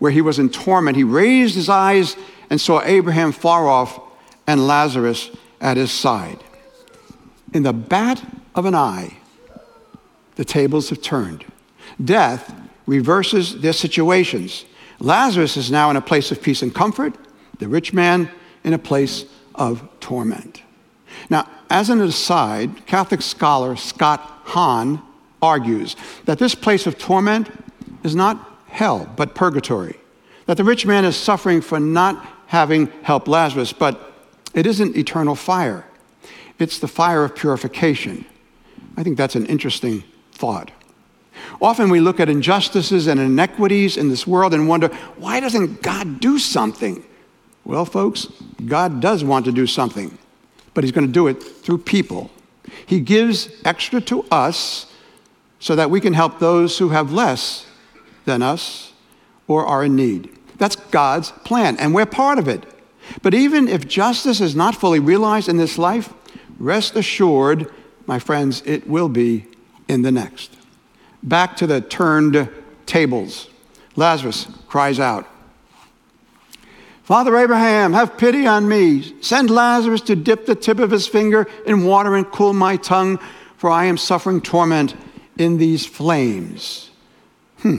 where 0.00 0.12
he 0.12 0.20
was 0.20 0.38
in 0.38 0.50
torment, 0.50 0.98
he 0.98 1.04
raised 1.04 1.54
his 1.54 1.70
eyes 1.70 2.14
and 2.50 2.60
saw 2.60 2.82
Abraham 2.84 3.32
far 3.32 3.66
off 3.68 3.98
and 4.46 4.66
Lazarus 4.66 5.30
at 5.62 5.78
his 5.78 5.90
side. 5.90 6.44
In 7.54 7.62
the 7.62 7.72
bat 7.72 8.22
of 8.54 8.66
an 8.66 8.74
eye, 8.74 9.16
the 10.34 10.44
tables 10.44 10.90
have 10.90 11.00
turned. 11.00 11.46
Death 12.04 12.54
reverses 12.84 13.62
their 13.62 13.72
situations. 13.72 14.66
Lazarus 15.02 15.56
is 15.56 15.70
now 15.70 15.90
in 15.90 15.96
a 15.96 16.00
place 16.00 16.30
of 16.30 16.40
peace 16.40 16.62
and 16.62 16.72
comfort, 16.72 17.16
the 17.58 17.66
rich 17.66 17.92
man 17.92 18.30
in 18.62 18.72
a 18.72 18.78
place 18.78 19.24
of 19.54 19.82
torment. 19.98 20.62
Now, 21.28 21.48
as 21.68 21.90
an 21.90 22.00
aside, 22.00 22.86
Catholic 22.86 23.20
scholar 23.20 23.74
Scott 23.74 24.20
Hahn 24.44 25.02
argues 25.42 25.96
that 26.24 26.38
this 26.38 26.54
place 26.54 26.86
of 26.86 26.98
torment 26.98 27.50
is 28.04 28.14
not 28.14 28.60
hell, 28.68 29.12
but 29.16 29.34
purgatory. 29.34 29.96
That 30.46 30.56
the 30.56 30.64
rich 30.64 30.86
man 30.86 31.04
is 31.04 31.16
suffering 31.16 31.62
for 31.62 31.80
not 31.80 32.24
having 32.46 32.86
helped 33.02 33.26
Lazarus, 33.26 33.72
but 33.72 34.12
it 34.54 34.66
isn't 34.66 34.96
eternal 34.96 35.34
fire. 35.34 35.84
It's 36.60 36.78
the 36.78 36.88
fire 36.88 37.24
of 37.24 37.34
purification. 37.34 38.24
I 38.96 39.02
think 39.02 39.16
that's 39.16 39.34
an 39.34 39.46
interesting 39.46 40.04
thought. 40.30 40.70
Often 41.60 41.90
we 41.90 42.00
look 42.00 42.20
at 42.20 42.28
injustices 42.28 43.06
and 43.06 43.20
inequities 43.20 43.96
in 43.96 44.08
this 44.08 44.26
world 44.26 44.54
and 44.54 44.68
wonder, 44.68 44.88
why 45.16 45.40
doesn't 45.40 45.82
God 45.82 46.20
do 46.20 46.38
something? 46.38 47.04
Well, 47.64 47.84
folks, 47.84 48.26
God 48.66 49.00
does 49.00 49.22
want 49.22 49.44
to 49.44 49.52
do 49.52 49.66
something, 49.66 50.18
but 50.74 50.84
He's 50.84 50.92
going 50.92 51.06
to 51.06 51.12
do 51.12 51.28
it 51.28 51.42
through 51.42 51.78
people. 51.78 52.30
He 52.86 53.00
gives 53.00 53.48
extra 53.64 54.00
to 54.02 54.24
us 54.30 54.92
so 55.60 55.76
that 55.76 55.90
we 55.90 56.00
can 56.00 56.12
help 56.12 56.38
those 56.38 56.78
who 56.78 56.88
have 56.88 57.12
less 57.12 57.66
than 58.24 58.42
us 58.42 58.92
or 59.46 59.64
are 59.64 59.84
in 59.84 59.94
need. 59.94 60.30
That's 60.58 60.76
God's 60.76 61.30
plan, 61.30 61.76
and 61.78 61.94
we're 61.94 62.06
part 62.06 62.38
of 62.38 62.48
it. 62.48 62.64
But 63.22 63.34
even 63.34 63.68
if 63.68 63.86
justice 63.86 64.40
is 64.40 64.54
not 64.54 64.74
fully 64.74 65.00
realized 65.00 65.48
in 65.48 65.56
this 65.56 65.78
life, 65.78 66.12
rest 66.58 66.96
assured, 66.96 67.70
my 68.06 68.18
friends, 68.18 68.62
it 68.64 68.88
will 68.88 69.08
be 69.08 69.46
in 69.88 70.02
the 70.02 70.12
next. 70.12 70.56
Back 71.22 71.56
to 71.56 71.66
the 71.66 71.80
turned 71.80 72.48
tables. 72.86 73.48
Lazarus 73.96 74.46
cries 74.66 74.98
out, 74.98 75.26
Father 77.02 77.36
Abraham, 77.36 77.92
have 77.92 78.16
pity 78.16 78.46
on 78.46 78.68
me. 78.68 79.14
Send 79.20 79.50
Lazarus 79.50 80.00
to 80.02 80.16
dip 80.16 80.46
the 80.46 80.54
tip 80.54 80.78
of 80.78 80.90
his 80.90 81.06
finger 81.06 81.48
in 81.66 81.84
water 81.84 82.14
and 82.14 82.30
cool 82.30 82.52
my 82.52 82.76
tongue, 82.76 83.18
for 83.56 83.70
I 83.70 83.86
am 83.86 83.98
suffering 83.98 84.40
torment 84.40 84.94
in 85.36 85.58
these 85.58 85.84
flames. 85.84 86.90
Hmm. 87.58 87.78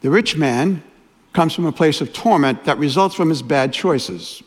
The 0.00 0.10
rich 0.10 0.36
man 0.36 0.82
comes 1.32 1.54
from 1.54 1.66
a 1.66 1.72
place 1.72 2.00
of 2.00 2.12
torment 2.12 2.64
that 2.64 2.78
results 2.78 3.14
from 3.14 3.28
his 3.28 3.42
bad 3.42 3.72
choices. 3.72 4.42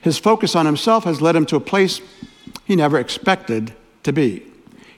His 0.00 0.18
focus 0.18 0.56
on 0.56 0.66
himself 0.66 1.04
has 1.04 1.22
led 1.22 1.36
him 1.36 1.46
to 1.46 1.56
a 1.56 1.60
place 1.60 2.00
he 2.64 2.74
never 2.74 2.98
expected 2.98 3.72
to 4.02 4.12
be. 4.12 4.42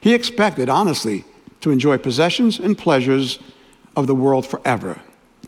He 0.01 0.13
expected, 0.13 0.69
honestly, 0.69 1.23
to 1.63 1.71
enjoy 1.71 1.97
possessions 1.97 2.59
and 2.59 2.77
pleasures 2.77 3.39
of 3.95 4.05
the 4.05 4.15
world 4.15 4.45
forever. 4.45 4.99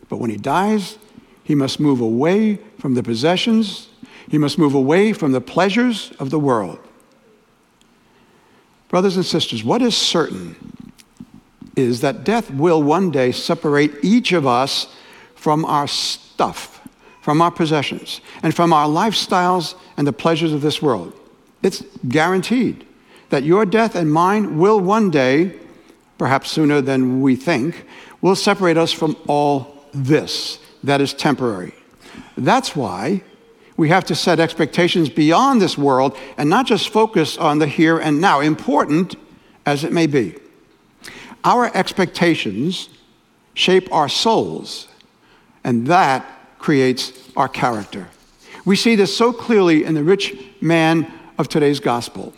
But 0.08 0.16
when 0.16 0.30
he 0.30 0.36
dies, 0.36 0.98
he 1.44 1.54
must 1.54 1.78
move 1.78 2.00
away 2.00 2.56
from 2.78 2.94
the 2.94 3.02
possessions, 3.02 3.88
he 4.28 4.38
must 4.38 4.58
move 4.58 4.74
away 4.74 5.12
from 5.12 5.32
the 5.32 5.40
pleasures 5.40 6.12
of 6.18 6.30
the 6.30 6.38
world. 6.38 6.78
Brothers 8.88 9.16
and 9.16 9.26
sisters, 9.26 9.62
what 9.62 9.82
is 9.82 9.96
certain 9.96 10.56
is 11.76 12.00
that 12.00 12.24
death 12.24 12.50
will 12.50 12.82
one 12.82 13.10
day 13.10 13.30
separate 13.30 13.92
each 14.02 14.32
of 14.32 14.46
us 14.46 14.86
from 15.34 15.64
our 15.66 15.86
stuff, 15.86 16.80
from 17.20 17.42
our 17.42 17.50
possessions, 17.50 18.22
and 18.42 18.54
from 18.54 18.72
our 18.72 18.88
lifestyles 18.88 19.74
and 19.98 20.06
the 20.06 20.12
pleasures 20.12 20.54
of 20.54 20.62
this 20.62 20.80
world. 20.80 21.12
It's 21.62 21.84
guaranteed 22.08 22.86
that 23.28 23.42
your 23.42 23.66
death 23.66 23.94
and 23.94 24.10
mine 24.10 24.58
will 24.58 24.80
one 24.80 25.10
day, 25.10 25.58
perhaps 26.18 26.50
sooner 26.50 26.80
than 26.80 27.20
we 27.20 27.36
think, 27.36 27.86
will 28.20 28.36
separate 28.36 28.76
us 28.76 28.92
from 28.92 29.16
all 29.26 29.84
this 29.92 30.58
that 30.82 31.00
is 31.00 31.12
temporary. 31.12 31.74
That's 32.36 32.74
why 32.74 33.22
we 33.76 33.88
have 33.90 34.04
to 34.06 34.14
set 34.14 34.40
expectations 34.40 35.08
beyond 35.08 35.60
this 35.60 35.76
world 35.76 36.16
and 36.38 36.48
not 36.48 36.66
just 36.66 36.88
focus 36.88 37.36
on 37.36 37.58
the 37.58 37.66
here 37.66 37.98
and 37.98 38.20
now, 38.20 38.40
important 38.40 39.16
as 39.66 39.84
it 39.84 39.92
may 39.92 40.06
be. 40.06 40.34
Our 41.44 41.70
expectations 41.76 42.88
shape 43.54 43.92
our 43.92 44.08
souls, 44.08 44.88
and 45.64 45.86
that 45.86 46.26
creates 46.58 47.12
our 47.36 47.48
character. 47.48 48.08
We 48.64 48.76
see 48.76 48.96
this 48.96 49.16
so 49.16 49.32
clearly 49.32 49.84
in 49.84 49.94
the 49.94 50.02
rich 50.02 50.36
man 50.60 51.12
of 51.38 51.48
today's 51.48 51.80
gospel. 51.80 52.32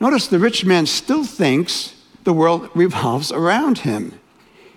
Notice 0.00 0.28
the 0.28 0.38
rich 0.38 0.64
man 0.64 0.86
still 0.86 1.24
thinks 1.24 1.94
the 2.24 2.32
world 2.32 2.68
revolves 2.74 3.30
around 3.30 3.78
him. 3.78 4.18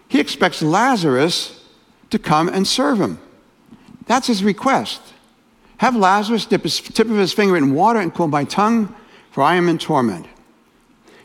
He 0.08 0.20
expects 0.20 0.62
Lazarus 0.62 1.66
to 2.10 2.20
come 2.20 2.48
and 2.48 2.68
serve 2.68 3.00
him. 3.00 3.20
That's 4.06 4.28
his 4.28 4.44
request. 4.44 5.02
Have 5.78 5.96
Lazarus 5.96 6.46
dip 6.46 6.64
his 6.64 6.80
tip 6.80 7.10
of 7.10 7.18
his 7.18 7.34
finger 7.34 7.58
in 7.58 7.74
water 7.74 8.00
and 8.00 8.14
cool 8.14 8.28
my 8.28 8.44
tongue, 8.44 8.96
for 9.32 9.44
I 9.44 9.56
am 9.56 9.70
in 9.70 9.78
torment. 9.78 10.26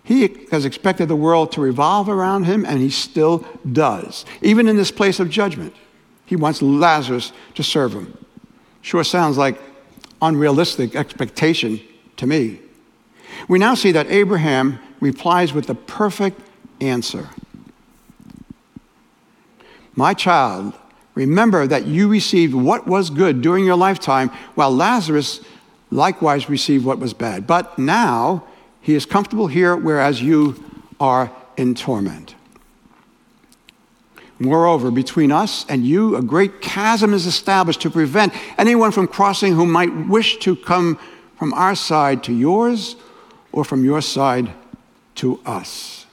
He 0.05 0.47
has 0.50 0.64
expected 0.64 1.09
the 1.09 1.17
world 1.17 1.52
to 1.52 1.61
revolve 1.61 2.09
around 2.09 2.45
him, 2.45 2.67
and 2.67 2.81
he 2.81 2.91
still 2.91 3.47
does, 3.71 4.25
even 4.43 4.69
in 4.69 4.76
this 4.76 4.91
place 4.91 5.21
of 5.21 5.31
judgment. 5.31 5.75
He 6.26 6.37
wants 6.37 6.61
Lazarus 6.61 7.33
to 7.55 7.62
serve 7.62 7.93
him. 7.93 8.17
Sure 8.81 9.05
sounds 9.05 9.38
like 9.38 9.61
unrealistic 10.21 10.97
expectation 10.97 11.81
to 12.17 12.26
me. 12.26 12.61
We 13.49 13.59
now 13.59 13.75
see 13.75 13.93
that 13.93 14.11
Abraham 14.11 14.81
replies 15.02 15.52
with 15.52 15.66
the 15.66 15.75
perfect 15.75 16.40
answer 16.80 17.28
My 19.94 20.14
child, 20.14 20.73
remember 21.14 21.66
that 21.66 21.87
you 21.87 22.09
received 22.09 22.54
what 22.54 22.87
was 22.87 23.11
good 23.11 23.42
during 23.42 23.66
your 23.66 23.76
lifetime, 23.76 24.30
while 24.54 24.75
Lazarus 24.75 25.40
likewise 25.90 26.49
received 26.49 26.87
what 26.87 26.99
was 26.99 27.12
bad. 27.12 27.47
But 27.47 27.78
now, 27.78 28.44
he 28.80 28.94
is 28.94 29.04
comfortable 29.04 29.49
here, 29.49 29.76
whereas 29.76 30.23
you 30.23 30.64
are 30.99 31.30
in 31.59 31.75
torment. 31.75 32.35
Moreover, 34.38 34.90
between 34.90 35.30
us 35.30 35.66
and 35.68 35.85
you, 35.85 36.16
a 36.16 36.23
great 36.23 36.62
chasm 36.62 37.12
is 37.12 37.26
established 37.26 37.82
to 37.82 37.90
prevent 37.90 38.32
anyone 38.56 38.92
from 38.92 39.06
crossing 39.06 39.54
who 39.54 39.66
might 39.66 39.94
wish 40.06 40.38
to 40.38 40.56
come 40.56 40.99
from 41.38 41.52
our 41.54 41.75
side 41.75 42.23
to 42.25 42.32
yours 42.32 42.97
or 43.52 43.64
from 43.64 43.85
your 43.85 44.00
side 44.00 44.52
to 45.16 45.40
us. 45.45 46.07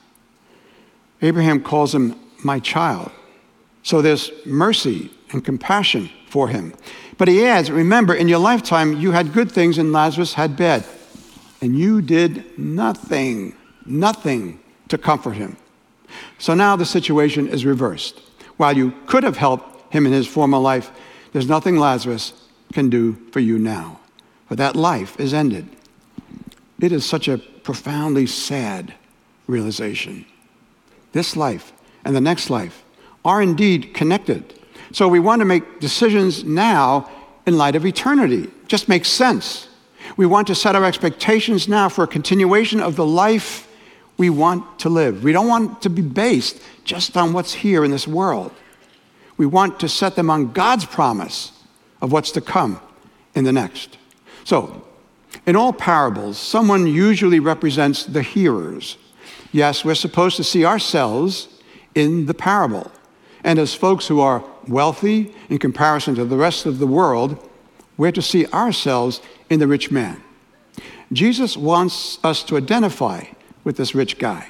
Abraham 1.21 1.61
calls 1.61 1.93
him 1.93 2.15
my 2.43 2.59
child. 2.59 3.11
So 3.83 4.01
there's 4.01 4.31
mercy 4.45 5.11
and 5.31 5.43
compassion 5.43 6.09
for 6.27 6.47
him. 6.47 6.73
But 7.17 7.27
he 7.27 7.45
adds, 7.45 7.69
remember, 7.69 8.13
in 8.13 8.27
your 8.27 8.39
lifetime, 8.39 8.93
you 8.93 9.11
had 9.11 9.33
good 9.33 9.51
things 9.51 9.77
and 9.77 9.91
Lazarus 9.91 10.33
had 10.33 10.55
bad 10.55 10.85
and 11.61 11.77
you 11.77 12.01
did 12.01 12.57
nothing, 12.57 13.55
nothing 13.85 14.59
to 14.87 14.97
comfort 14.97 15.33
him. 15.33 15.57
So 16.37 16.53
now 16.53 16.75
the 16.75 16.85
situation 16.85 17.47
is 17.47 17.65
reversed. 17.65 18.19
While 18.57 18.77
you 18.77 18.93
could 19.05 19.23
have 19.23 19.37
helped 19.37 19.93
him 19.93 20.05
in 20.05 20.13
his 20.13 20.27
former 20.27 20.57
life, 20.57 20.91
there's 21.31 21.47
nothing 21.47 21.77
Lazarus 21.77 22.33
can 22.73 22.89
do 22.89 23.13
for 23.31 23.39
you 23.39 23.59
now. 23.59 23.99
For 24.47 24.55
that 24.55 24.75
life 24.75 25.19
is 25.19 25.33
ended. 25.33 25.67
It 26.79 26.91
is 26.91 27.05
such 27.05 27.27
a 27.27 27.37
profoundly 27.69 28.25
sad 28.25 28.95
realization. 29.45 30.25
This 31.11 31.35
life 31.35 31.71
and 32.03 32.15
the 32.15 32.19
next 32.19 32.49
life 32.49 32.83
are 33.23 33.43
indeed 33.43 33.93
connected. 33.93 34.59
So 34.91 35.07
we 35.07 35.19
want 35.19 35.41
to 35.41 35.45
make 35.45 35.79
decisions 35.79 36.43
now 36.43 37.07
in 37.45 37.59
light 37.59 37.75
of 37.75 37.85
eternity. 37.85 38.49
Just 38.67 38.89
makes 38.89 39.07
sense. 39.07 39.67
We 40.17 40.25
want 40.25 40.47
to 40.47 40.55
set 40.55 40.75
our 40.75 40.83
expectations 40.83 41.67
now 41.67 41.89
for 41.89 42.03
a 42.03 42.07
continuation 42.07 42.79
of 42.79 42.95
the 42.95 43.05
life 43.05 43.67
we 44.17 44.31
want 44.31 44.79
to 44.79 44.89
live. 44.89 45.23
We 45.23 45.31
don't 45.31 45.47
want 45.47 45.83
to 45.83 45.91
be 45.91 46.01
based 46.01 46.59
just 46.85 47.15
on 47.15 47.33
what's 47.33 47.53
here 47.53 47.85
in 47.85 47.91
this 47.91 48.07
world. 48.07 48.51
We 49.37 49.45
want 49.45 49.79
to 49.81 49.87
set 49.87 50.15
them 50.15 50.31
on 50.31 50.53
God's 50.53 50.85
promise 50.85 51.51
of 52.01 52.11
what's 52.11 52.31
to 52.31 52.41
come 52.41 52.81
in 53.35 53.43
the 53.43 53.53
next. 53.53 53.99
So, 54.43 54.87
in 55.45 55.55
all 55.55 55.73
parables, 55.73 56.37
someone 56.37 56.87
usually 56.87 57.39
represents 57.39 58.05
the 58.05 58.21
hearers. 58.21 58.97
Yes, 59.51 59.83
we're 59.83 59.95
supposed 59.95 60.37
to 60.37 60.43
see 60.43 60.65
ourselves 60.65 61.47
in 61.95 62.25
the 62.25 62.33
parable. 62.33 62.91
And 63.43 63.57
as 63.57 63.73
folks 63.73 64.07
who 64.07 64.19
are 64.19 64.43
wealthy 64.67 65.33
in 65.49 65.57
comparison 65.57 66.15
to 66.15 66.25
the 66.25 66.37
rest 66.37 66.65
of 66.65 66.79
the 66.79 66.87
world, 66.87 67.49
we're 67.97 68.11
to 68.11 68.21
see 68.21 68.45
ourselves 68.47 69.21
in 69.49 69.59
the 69.59 69.67
rich 69.67 69.91
man. 69.91 70.21
Jesus 71.11 71.57
wants 71.57 72.19
us 72.23 72.43
to 72.43 72.57
identify 72.57 73.25
with 73.63 73.77
this 73.77 73.95
rich 73.95 74.19
guy, 74.19 74.47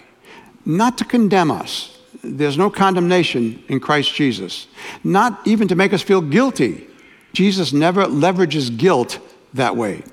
not 0.65 0.98
to 0.98 1.05
condemn 1.05 1.51
us. 1.51 1.98
There's 2.21 2.57
no 2.57 2.69
condemnation 2.69 3.63
in 3.69 3.79
Christ 3.79 4.13
Jesus, 4.13 4.67
not 5.03 5.39
even 5.48 5.67
to 5.69 5.75
make 5.75 5.93
us 5.93 6.01
feel 6.01 6.21
guilty. 6.21 6.88
Jesus 7.31 7.71
never 7.71 8.05
leverages 8.05 8.75
guilt 8.75 9.19
that 9.53 9.77
way. 9.77 10.03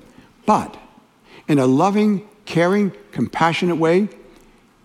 But 0.47 0.77
in 1.47 1.59
a 1.59 1.67
loving, 1.67 2.27
caring, 2.45 2.93
compassionate 3.11 3.77
way, 3.77 4.07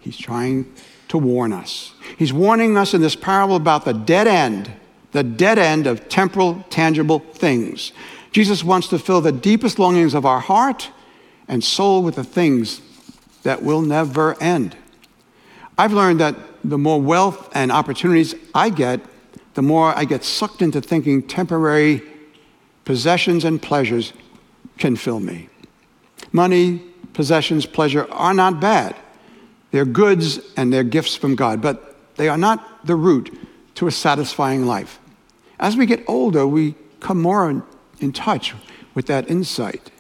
he's 0.01 0.19
trying 0.19 0.71
to 1.09 1.17
warn 1.17 1.53
us. 1.53 1.95
He's 2.19 2.33
warning 2.33 2.77
us 2.77 2.93
in 2.93 3.01
this 3.01 3.17
parable 3.17 3.57
about 3.57 3.87
the 3.87 3.95
dead 3.95 4.27
end, 4.27 4.73
the 5.13 5.23
dead 5.23 5.59
end 5.59 5.87
of 5.87 6.09
temporal, 6.11 6.67
tangible 6.69 7.21
things. 7.21 7.93
Jesus 8.33 8.65
wants 8.65 8.89
to 8.89 8.99
fill 8.99 9.21
the 9.21 9.31
deepest 9.31 9.79
longings 9.79 10.15
of 10.15 10.27
our 10.27 10.41
heart 10.41 10.91
and 11.47 11.63
soul 11.63 12.03
with 12.03 12.17
the 12.17 12.25
things 12.25 12.81
that 13.45 13.63
will 13.63 13.83
never 13.83 14.41
end. 14.43 14.77
I've 15.79 15.93
learned 15.93 16.19
that 16.21 16.35
the 16.65 16.79
more 16.79 17.01
wealth 17.01 17.51
and 17.55 17.71
opportunities 17.71 18.35
I 18.55 18.71
get, 18.71 19.01
the 19.55 19.63
more 19.63 19.97
I 19.97 20.07
get 20.07 20.25
sucked 20.25 20.61
into 20.61 20.81
thinking 20.81 21.23
temporary 21.23 22.03
possessions 22.85 23.45
and 23.45 23.63
pleasures 23.63 24.13
can 24.79 24.97
fill 24.97 25.21
me. 25.21 25.49
Money, 26.33 26.79
possessions, 27.13 27.67
pleasure 27.67 28.11
are 28.11 28.35
not 28.35 28.61
bad. 28.61 28.97
They're 29.71 29.85
goods 29.85 30.41
and 30.57 30.73
they're 30.73 30.85
gifts 30.85 31.15
from 31.15 31.37
God, 31.37 31.61
but 31.61 31.97
they 32.17 32.29
are 32.29 32.39
not 32.39 32.87
the 32.87 32.97
root 32.97 33.37
to 33.77 33.87
a 33.87 33.91
satisfying 33.91 34.67
life. 34.67 34.99
As 35.59 35.77
we 35.77 35.87
get 35.87 36.03
older, 36.09 36.47
we 36.47 36.75
come 37.01 37.21
more 37.21 37.63
in 38.01 38.13
touch 38.13 38.55
with 38.95 39.07
that 39.07 39.31
insight. 39.31 39.91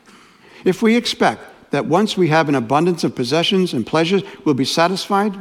If 0.65 0.83
we 0.83 0.97
expect 0.97 1.43
that 1.71 1.87
once 1.87 2.17
we 2.17 2.29
have 2.29 2.49
an 2.49 2.55
abundance 2.55 3.05
of 3.05 3.15
possessions 3.15 3.73
and 3.73 3.87
pleasures, 3.87 4.23
we'll 4.45 4.55
be 4.55 4.65
satisfied, 4.65 5.35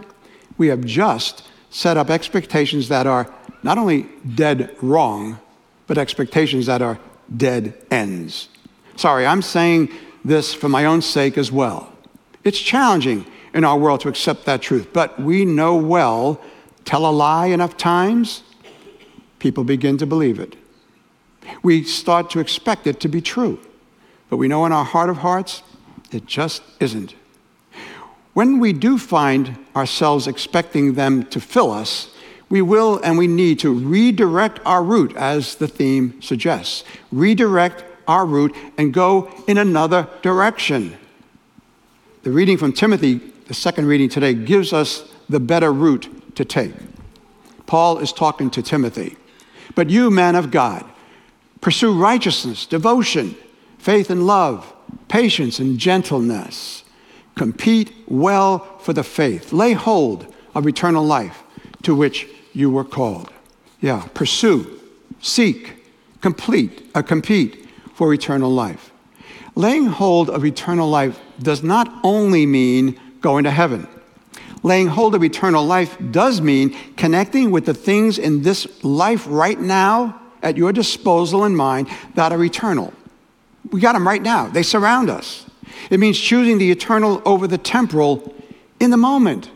we 0.58 0.68
have 0.68 0.86
just 0.86 1.48
set 1.70 1.98
up 1.98 2.10
expectations 2.10 2.88
that 2.90 3.08
are 3.08 3.34
not 3.64 3.78
only 3.78 4.08
dead 4.36 4.76
wrong, 4.82 5.40
but 5.88 5.98
expectations 5.98 6.66
that 6.66 6.82
are 6.82 7.00
dead 7.36 7.74
ends. 7.92 8.48
Sorry, 8.96 9.26
I'm 9.26 9.42
saying 9.42 9.90
this 10.24 10.54
for 10.54 10.70
my 10.70 10.86
own 10.86 11.02
sake 11.02 11.38
as 11.38 11.52
well. 11.52 11.92
It's 12.44 12.60
challenging 12.60 13.26
in 13.54 13.64
our 13.64 13.78
world 13.78 14.02
to 14.02 14.10
accept 14.10 14.46
that 14.46 14.62
truth, 14.62 14.90
but 14.94 15.20
we 15.20 15.46
know 15.46 15.76
well 15.76 16.42
tell 16.86 17.06
a 17.06 17.12
lie 17.12 17.48
enough 17.48 17.78
times, 17.78 18.44
people 19.40 19.64
begin 19.64 19.98
to 19.98 20.06
believe 20.06 20.40
it. 20.40 20.56
We 21.64 21.84
start 21.84 22.30
to 22.32 22.40
expect 22.40 22.88
it 22.88 23.00
to 23.02 23.08
be 23.08 23.22
true, 23.22 23.60
but 24.30 24.38
we 24.38 24.48
know 24.48 24.66
in 24.66 24.72
our 24.72 24.86
heart 24.86 25.10
of 25.10 25.18
hearts, 25.18 25.64
it 26.12 26.26
just 26.26 26.64
isn't. 26.80 27.16
When 28.34 28.60
we 28.60 28.72
do 28.72 28.98
find 28.98 29.58
ourselves 29.76 30.28
expecting 30.28 30.94
them 30.94 31.26
to 31.26 31.40
fill 31.42 31.72
us, 31.72 32.10
we 32.50 32.62
will 32.62 33.00
and 33.04 33.18
we 33.18 33.28
need 33.28 33.60
to 33.60 33.74
redirect 33.74 34.60
our 34.66 34.84
route, 34.84 35.16
as 35.16 35.56
the 35.56 35.68
theme 35.68 36.22
suggests. 36.22 36.84
Redirect 37.12 37.86
our 38.12 38.26
route 38.26 38.56
and 38.78 38.94
go 38.94 39.32
in 39.48 39.58
another 39.58 40.08
direction. 40.22 40.98
The 42.24 42.32
reading 42.32 42.58
from 42.58 42.74
Timothy, 42.74 43.16
the 43.48 43.54
second 43.54 43.88
reading 43.88 44.10
today, 44.10 44.34
gives 44.34 44.74
us 44.74 45.10
the 45.30 45.40
better 45.40 45.72
route 45.72 46.36
to 46.36 46.44
take. 46.44 46.74
Paul 47.66 48.00
is 48.00 48.12
talking 48.12 48.52
to 48.52 48.62
Timothy. 48.62 49.16
But 49.76 49.90
you, 49.90 50.12
man 50.12 50.36
of 50.36 50.52
God, 50.52 50.84
pursue 51.62 51.98
righteousness, 51.98 52.66
devotion, 52.66 53.36
faith 53.78 54.10
and 54.10 54.28
love, 54.28 54.74
patience 55.08 55.60
and 55.60 55.80
gentleness. 55.80 56.84
Compete 57.36 57.94
well 58.08 58.60
for 58.80 58.92
the 58.92 59.04
faith. 59.04 59.54
Lay 59.54 59.72
hold 59.72 60.34
of 60.54 60.68
eternal 60.68 61.06
life 61.06 61.44
to 61.84 61.96
which 61.96 62.28
you 62.52 62.70
were 62.70 62.84
called. 62.84 63.32
Yeah, 63.80 64.06
pursue, 64.14 64.80
seek, 65.22 65.86
complete, 66.20 66.92
uh, 66.94 67.02
compete 67.02 67.62
for 68.02 68.16
eternal 68.16 68.50
life. 68.50 68.92
Laying 69.54 69.86
hold 69.86 70.32
of 70.32 70.44
eternal 70.44 70.90
life 70.90 71.20
does 71.40 71.62
not 71.62 71.88
only 72.04 72.48
mean 72.48 73.00
going 73.22 73.44
to 73.44 73.52
heaven. 73.52 73.88
Laying 74.64 74.88
hold 74.88 75.14
of 75.14 75.24
eternal 75.24 75.64
life 75.64 75.96
does 76.10 76.42
mean 76.42 76.76
connecting 76.98 77.52
with 77.52 77.68
the 77.68 77.76
things 77.76 78.18
in 78.18 78.42
this 78.42 78.84
life 78.84 79.28
right 79.30 79.60
now 79.60 80.20
at 80.42 80.58
your 80.58 80.74
disposal 80.74 81.44
and 81.44 81.56
mind 81.56 81.90
that 82.16 82.32
are 82.32 82.44
eternal. 82.44 82.92
We 83.70 83.80
got 83.80 83.94
them 83.94 84.08
right 84.08 84.24
now, 84.24 84.48
they 84.48 84.64
surround 84.64 85.12
us. 85.12 85.46
It 85.92 86.00
means 86.00 86.20
choosing 86.20 86.58
the 86.58 86.72
eternal 86.72 87.22
over 87.24 87.46
the 87.46 87.60
temporal 87.60 88.34
in 88.80 88.90
the 88.90 88.98
moment. 88.98 89.52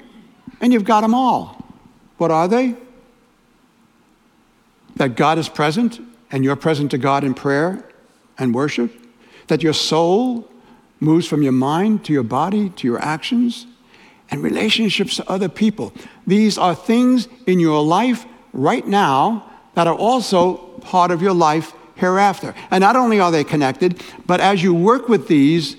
And 0.61 0.71
you've 0.71 0.85
got 0.85 1.01
them 1.01 1.15
all. 1.15 1.65
What 2.19 2.29
are 2.29 2.47
they? 2.47 2.75
That 4.97 5.15
God 5.15 5.39
is 5.39 5.49
present 5.49 5.99
and 6.29 6.43
you're 6.43 6.55
present 6.55 6.91
to 6.91 6.99
God 6.99 7.23
in 7.23 7.33
prayer 7.33 7.83
and 8.37 8.53
worship. 8.53 8.91
That 9.47 9.63
your 9.63 9.73
soul 9.73 10.49
moves 10.99 11.27
from 11.27 11.43
your 11.43 11.51
mind 11.51 12.05
to 12.05 12.13
your 12.13 12.23
body 12.23 12.69
to 12.69 12.87
your 12.87 12.99
actions 12.99 13.67
and 14.29 14.41
relationships 14.41 15.17
to 15.17 15.29
other 15.29 15.49
people. 15.49 15.93
These 16.25 16.57
are 16.57 16.75
things 16.75 17.27
in 17.45 17.59
your 17.59 17.83
life 17.83 18.25
right 18.53 18.85
now 18.85 19.51
that 19.75 19.87
are 19.87 19.95
also 19.95 20.55
part 20.81 21.11
of 21.11 21.21
your 21.21 21.33
life 21.33 21.73
hereafter. 21.95 22.55
And 22.71 22.81
not 22.81 22.95
only 22.95 23.19
are 23.19 23.31
they 23.31 23.43
connected, 23.43 24.01
but 24.25 24.41
as 24.41 24.63
you 24.63 24.73
work 24.73 25.07
with 25.07 25.27
these, 25.27 25.77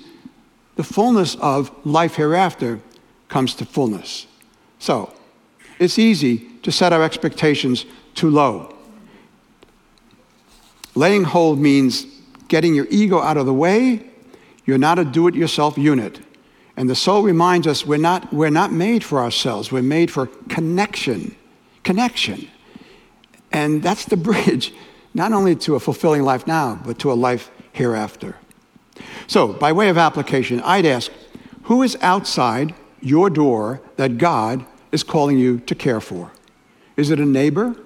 the 0.77 0.85
fullness 0.85 1.37
of 1.37 1.71
life 1.85 2.17
hereafter 2.17 2.81
comes 3.29 3.55
to 3.55 3.65
fullness. 3.65 4.27
So, 4.79 5.13
it's 5.79 5.99
easy 5.99 6.39
to 6.63 6.71
set 6.73 6.93
our 6.93 7.03
expectations 7.03 7.85
too 8.15 8.31
low. 8.31 8.75
Laying 10.95 11.25
hold 11.25 11.59
means 11.59 12.07
getting 12.49 12.75
your 12.75 12.87
ego 12.91 13.21
out 13.21 13.37
of 13.37 13.47
the 13.47 13.55
way. 13.55 14.11
You're 14.65 14.79
not 14.79 14.99
a 14.99 15.05
do 15.05 15.29
it 15.29 15.35
yourself 15.35 15.79
unit. 15.79 16.21
And 16.77 16.91
the 16.91 16.95
soul 16.95 17.23
reminds 17.23 17.67
us 17.67 17.87
we're 17.87 17.99
not, 17.99 18.33
we're 18.33 18.51
not 18.51 18.73
made 18.73 19.03
for 19.03 19.21
ourselves, 19.21 19.73
we're 19.73 19.83
made 19.83 20.11
for 20.11 20.27
connection. 20.49 21.35
Connection. 21.85 22.49
And 23.53 23.83
that's 23.83 24.05
the 24.05 24.17
bridge, 24.29 24.75
not 25.15 25.33
only 25.33 25.57
to 25.57 25.75
a 25.75 25.81
fulfilling 25.81 26.23
life 26.23 26.47
now, 26.47 26.81
but 26.85 26.99
to 27.01 27.13
a 27.13 27.15
life 27.15 27.51
hereafter. 27.73 28.37
So, 29.27 29.53
by 29.53 29.73
way 29.73 29.89
of 29.89 29.99
application, 29.99 30.61
I'd 30.61 30.87
ask 30.87 31.11
who 31.65 31.83
is 31.83 31.97
outside 32.01 32.75
your 33.01 33.31
door 33.31 33.81
that 33.97 34.19
God 34.19 34.65
is 34.93 35.03
calling 35.03 35.39
you 35.39 35.59
to 35.61 35.75
care 35.75 36.01
for? 36.01 36.33
Is 36.97 37.11
it 37.11 37.21
a 37.21 37.25
neighbor 37.25 37.77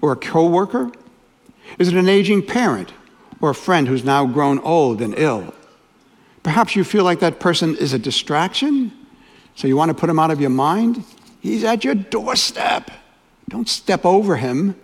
or 0.00 0.12
a 0.12 0.16
coworker? 0.16 0.90
Is 1.78 1.88
it 1.88 1.94
an 1.94 2.08
aging 2.08 2.46
parent 2.46 2.92
or 3.42 3.50
a 3.50 3.54
friend 3.54 3.86
who's 3.86 4.04
now 4.04 4.24
grown 4.24 4.58
old 4.60 5.02
and 5.02 5.14
ill? 5.18 5.52
Perhaps 6.42 6.74
you 6.74 6.84
feel 6.84 7.04
like 7.04 7.20
that 7.20 7.38
person 7.38 7.76
is 7.76 7.92
a 7.92 7.98
distraction, 7.98 8.90
so 9.54 9.68
you 9.68 9.76
want 9.76 9.90
to 9.90 9.94
put 9.94 10.08
him 10.08 10.18
out 10.18 10.30
of 10.30 10.40
your 10.40 10.50
mind. 10.50 11.04
He's 11.40 11.62
at 11.62 11.84
your 11.84 11.94
doorstep. 11.94 12.90
Don't 13.50 13.68
step 13.68 14.06
over 14.06 14.36
him. 14.36 14.74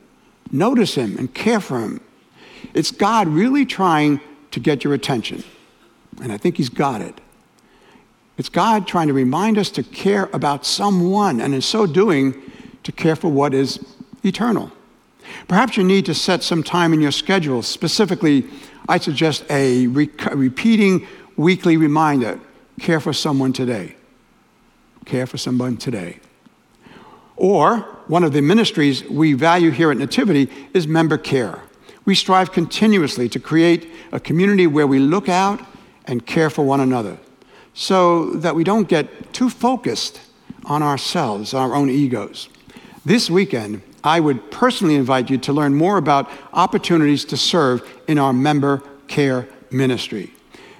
Notice 0.52 0.94
him 0.94 1.16
and 1.16 1.32
care 1.32 1.60
for 1.60 1.80
him. 1.80 2.02
It's 2.74 2.90
God 2.90 3.28
really 3.28 3.64
trying 3.64 4.20
to 4.50 4.60
get 4.60 4.84
your 4.84 4.94
attention. 4.94 5.44
And 6.22 6.32
I 6.32 6.36
think 6.36 6.56
He's 6.56 6.68
got 6.68 7.00
it. 7.00 7.20
It's 8.36 8.48
God 8.48 8.86
trying 8.86 9.08
to 9.08 9.12
remind 9.12 9.58
us 9.58 9.70
to 9.72 9.82
care 9.82 10.28
about 10.32 10.64
someone, 10.64 11.40
and 11.40 11.54
in 11.54 11.60
so 11.60 11.86
doing, 11.86 12.40
to 12.84 12.92
care 12.92 13.16
for 13.16 13.28
what 13.28 13.52
is 13.52 13.84
eternal. 14.24 14.70
Perhaps 15.46 15.76
you 15.76 15.84
need 15.84 16.06
to 16.06 16.14
set 16.14 16.42
some 16.42 16.62
time 16.62 16.92
in 16.92 17.00
your 17.00 17.12
schedule. 17.12 17.62
Specifically, 17.62 18.44
I 18.88 18.98
suggest 18.98 19.44
a 19.50 19.86
re- 19.86 20.10
repeating 20.32 21.06
weekly 21.36 21.76
reminder 21.76 22.40
care 22.80 23.00
for 23.00 23.12
someone 23.12 23.52
today. 23.52 23.96
Care 25.04 25.26
for 25.26 25.38
someone 25.38 25.76
today. 25.76 26.20
Or 27.36 27.78
one 28.08 28.24
of 28.24 28.32
the 28.32 28.40
ministries 28.40 29.04
we 29.04 29.32
value 29.32 29.70
here 29.70 29.90
at 29.90 29.96
Nativity 29.96 30.50
is 30.74 30.88
member 30.88 31.18
care. 31.18 31.62
We 32.04 32.14
strive 32.14 32.52
continuously 32.52 33.28
to 33.28 33.38
create 33.38 33.90
a 34.12 34.18
community 34.18 34.66
where 34.66 34.86
we 34.86 34.98
look 34.98 35.28
out 35.28 35.60
and 36.06 36.24
care 36.24 36.50
for 36.50 36.64
one 36.64 36.80
another 36.80 37.18
so 37.74 38.32
that 38.32 38.56
we 38.56 38.64
don't 38.64 38.88
get 38.88 39.32
too 39.32 39.50
focused 39.50 40.20
on 40.64 40.82
ourselves, 40.82 41.54
our 41.54 41.74
own 41.74 41.88
egos. 41.90 42.48
This 43.04 43.30
weekend, 43.30 43.82
I 44.04 44.20
would 44.20 44.50
personally 44.50 44.94
invite 44.94 45.30
you 45.30 45.38
to 45.38 45.52
learn 45.52 45.74
more 45.74 45.98
about 45.98 46.30
opportunities 46.52 47.24
to 47.26 47.36
serve 47.36 47.88
in 48.06 48.18
our 48.18 48.32
member 48.32 48.82
care 49.08 49.48
ministry. 49.70 50.32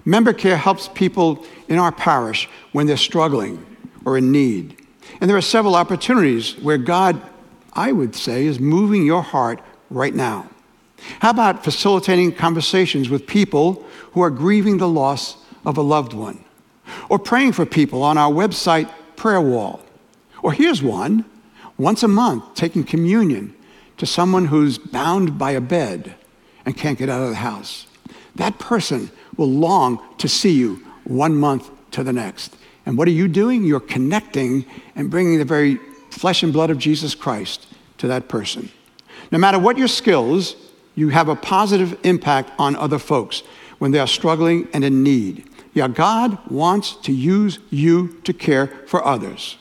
Member 0.05 0.33
care 0.33 0.57
helps 0.57 0.89
people 0.89 1.45
in 1.69 1.79
our 1.79 1.93
parish 1.93 2.49
when 2.73 2.87
they're 2.87 2.97
struggling 2.97 3.65
or 4.05 4.17
in 4.17 4.33
need. 4.33 4.77
And 5.21 5.29
there 5.29 5.37
are 5.37 5.43
several 5.43 5.75
opportunities 5.75 6.57
where 6.59 6.79
God, 6.79 7.21
I 7.73 7.93
would 7.93 8.15
say, 8.15 8.47
is 8.47 8.61
moving 8.61 9.05
your 9.05 9.23
heart 9.23 9.61
right 9.91 10.15
now. 10.15 10.49
How 11.21 11.31
about 11.31 11.65
facilitating 11.65 12.33
conversations 12.33 13.09
with 13.09 13.27
people 13.27 13.85
who 14.13 14.23
are 14.23 14.31
grieving 14.31 14.79
the 14.79 14.89
loss 14.89 15.37
of 15.65 15.77
a 15.77 15.83
loved 15.83 16.13
one? 16.13 16.45
Or 17.09 17.19
praying 17.19 17.53
for 17.53 17.67
people 17.67 18.03
on 18.03 18.17
our 18.17 18.33
website 18.33 18.91
prayer 19.17 19.41
wall? 19.41 19.81
Or 20.43 20.53
here's 20.53 20.83
one 20.83 21.25
once 21.79 22.03
a 22.03 22.09
month, 22.09 22.55
taking 22.55 22.85
communion 22.85 23.55
to 23.97 24.07
someone 24.07 24.47
who's 24.47 24.79
bound 24.79 25.39
by 25.39 25.53
a 25.53 25.61
bed 25.61 26.15
and 26.67 26.77
can't 26.77 26.99
get 26.99 27.09
out 27.09 27.23
of 27.23 27.31
the 27.31 27.37
house. 27.37 27.87
That 28.35 28.59
person 28.59 29.11
will 29.37 29.51
long 29.51 30.03
to 30.19 30.29
see 30.29 30.53
you 30.53 30.85
one 31.05 31.37
month 31.37 31.71
to 31.93 32.03
the 32.03 32.13
next. 32.13 32.55
And 32.85 32.99
what 32.99 33.09
are 33.09 33.13
you 33.13 33.29
doing? 33.29 33.65
You're 33.65 33.81
connecting 33.81 34.65
and 34.95 35.11
bringing 35.11 35.39
the 35.39 35.45
very 35.45 35.79
flesh 36.11 36.43
and 36.43 36.53
blood 36.53 36.71
of 36.71 36.79
Jesus 36.79 37.15
Christ 37.15 37.67
to 37.99 38.07
that 38.09 38.29
person. 38.29 38.71
No 39.31 39.39
matter 39.39 39.59
what 39.59 39.79
your 39.79 39.89
skills, 39.89 40.57
you 40.95 41.11
have 41.11 41.29
a 41.29 41.37
positive 41.37 41.99
impact 42.03 42.51
on 42.59 42.77
other 42.77 42.99
folks 42.99 43.43
when 43.79 43.91
they 43.91 43.99
are 43.99 44.07
struggling 44.07 44.69
and 44.73 44.85
in 44.85 45.03
need. 45.03 45.49
Yeah, 45.75 45.89
God 45.89 46.39
wants 46.51 46.97
to 47.03 47.13
use 47.13 47.59
you 47.71 48.21
to 48.25 48.33
care 48.33 48.67
for 48.87 49.05
others. 49.07 49.57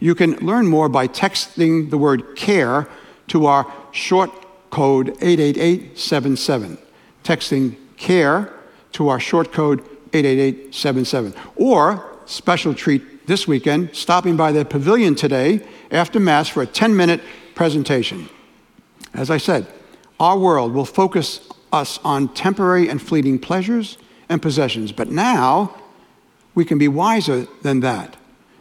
You 0.00 0.14
can 0.14 0.36
learn 0.36 0.66
more 0.66 0.88
by 0.88 1.08
texting 1.08 1.90
the 1.90 1.98
word 1.98 2.36
care 2.36 2.88
to 3.28 3.46
our 3.46 3.72
short 3.92 4.30
code 4.70 5.16
88877. 5.20 6.78
Texting 7.24 7.76
care 7.96 8.52
to 8.92 9.08
our 9.08 9.18
short 9.18 9.52
code 9.52 9.80
88877. 10.12 11.34
Or, 11.56 12.06
special 12.26 12.74
treat 12.74 13.26
this 13.26 13.48
weekend, 13.48 13.94
stopping 13.94 14.36
by 14.36 14.52
the 14.52 14.64
pavilion 14.64 15.14
today 15.14 15.66
after 15.90 16.20
Mass 16.20 16.48
for 16.48 16.62
a 16.62 16.66
10 16.66 16.96
minute 16.96 17.20
presentation. 17.54 18.28
As 19.14 19.30
I 19.30 19.38
said, 19.38 19.66
our 20.20 20.38
world 20.38 20.72
will 20.72 20.84
focus 20.84 21.48
us 21.72 21.98
on 22.04 22.28
temporary 22.34 22.88
and 22.88 23.02
fleeting 23.02 23.38
pleasures 23.38 23.98
and 24.28 24.40
possessions, 24.40 24.92
but 24.92 25.08
now 25.08 25.74
we 26.54 26.64
can 26.64 26.78
be 26.78 26.88
wiser 26.88 27.46
than 27.62 27.80
that 27.80 28.17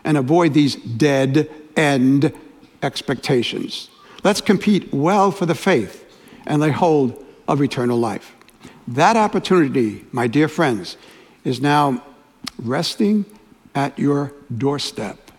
and 0.07 0.17
avoid 0.17 0.53
these 0.53 0.75
dead 0.75 1.51
end 1.75 2.33
expectations. 2.81 3.89
Let's 4.23 4.39
compete 4.39 4.93
well 4.93 5.31
for 5.31 5.45
the 5.45 5.53
faith 5.53 6.05
and 6.45 6.61
lay 6.61 6.71
hold 6.71 7.23
of 7.45 7.61
eternal 7.61 7.97
life. 7.97 8.33
That 8.87 9.17
opportunity, 9.17 10.05
my 10.13 10.27
dear 10.27 10.47
friends, 10.47 10.95
is 11.43 11.59
now 11.59 12.01
resting 12.57 13.25
at 13.75 13.99
your 13.99 14.31
doorstep. 14.57 15.29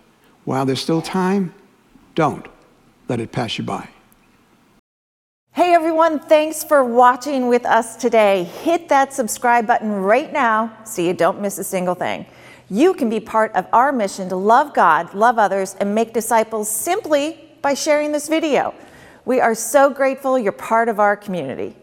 While 0.45 0.67
there's 0.67 0.81
still 0.81 1.01
time, 1.01 1.51
don't 2.13 2.47
let 3.07 3.19
it 3.19 3.31
pass 3.31 3.57
you 3.57 3.63
by. 3.63 3.89
Hey 5.53 5.73
everyone, 5.73 6.19
thanks 6.19 6.63
for 6.63 6.83
watching 6.83 7.47
with 7.47 7.65
us 7.65 7.95
today. 7.95 8.43
Hit 8.43 8.87
that 8.89 9.13
subscribe 9.13 9.65
button 9.65 9.91
right 9.91 10.31
now 10.31 10.71
so 10.85 11.01
you 11.01 11.13
don't 11.13 11.41
miss 11.41 11.57
a 11.57 11.63
single 11.63 11.95
thing. 11.95 12.27
You 12.69 12.93
can 12.93 13.09
be 13.09 13.19
part 13.19 13.55
of 13.55 13.65
our 13.73 13.91
mission 13.91 14.29
to 14.29 14.35
love 14.35 14.73
God, 14.73 15.13
love 15.15 15.39
others, 15.39 15.75
and 15.79 15.95
make 15.95 16.13
disciples 16.13 16.69
simply 16.69 17.49
by 17.61 17.73
sharing 17.73 18.11
this 18.11 18.29
video. 18.29 18.75
We 19.25 19.39
are 19.41 19.55
so 19.55 19.89
grateful 19.89 20.37
you're 20.37 20.51
part 20.51 20.87
of 20.87 20.99
our 20.99 21.17
community. 21.17 21.75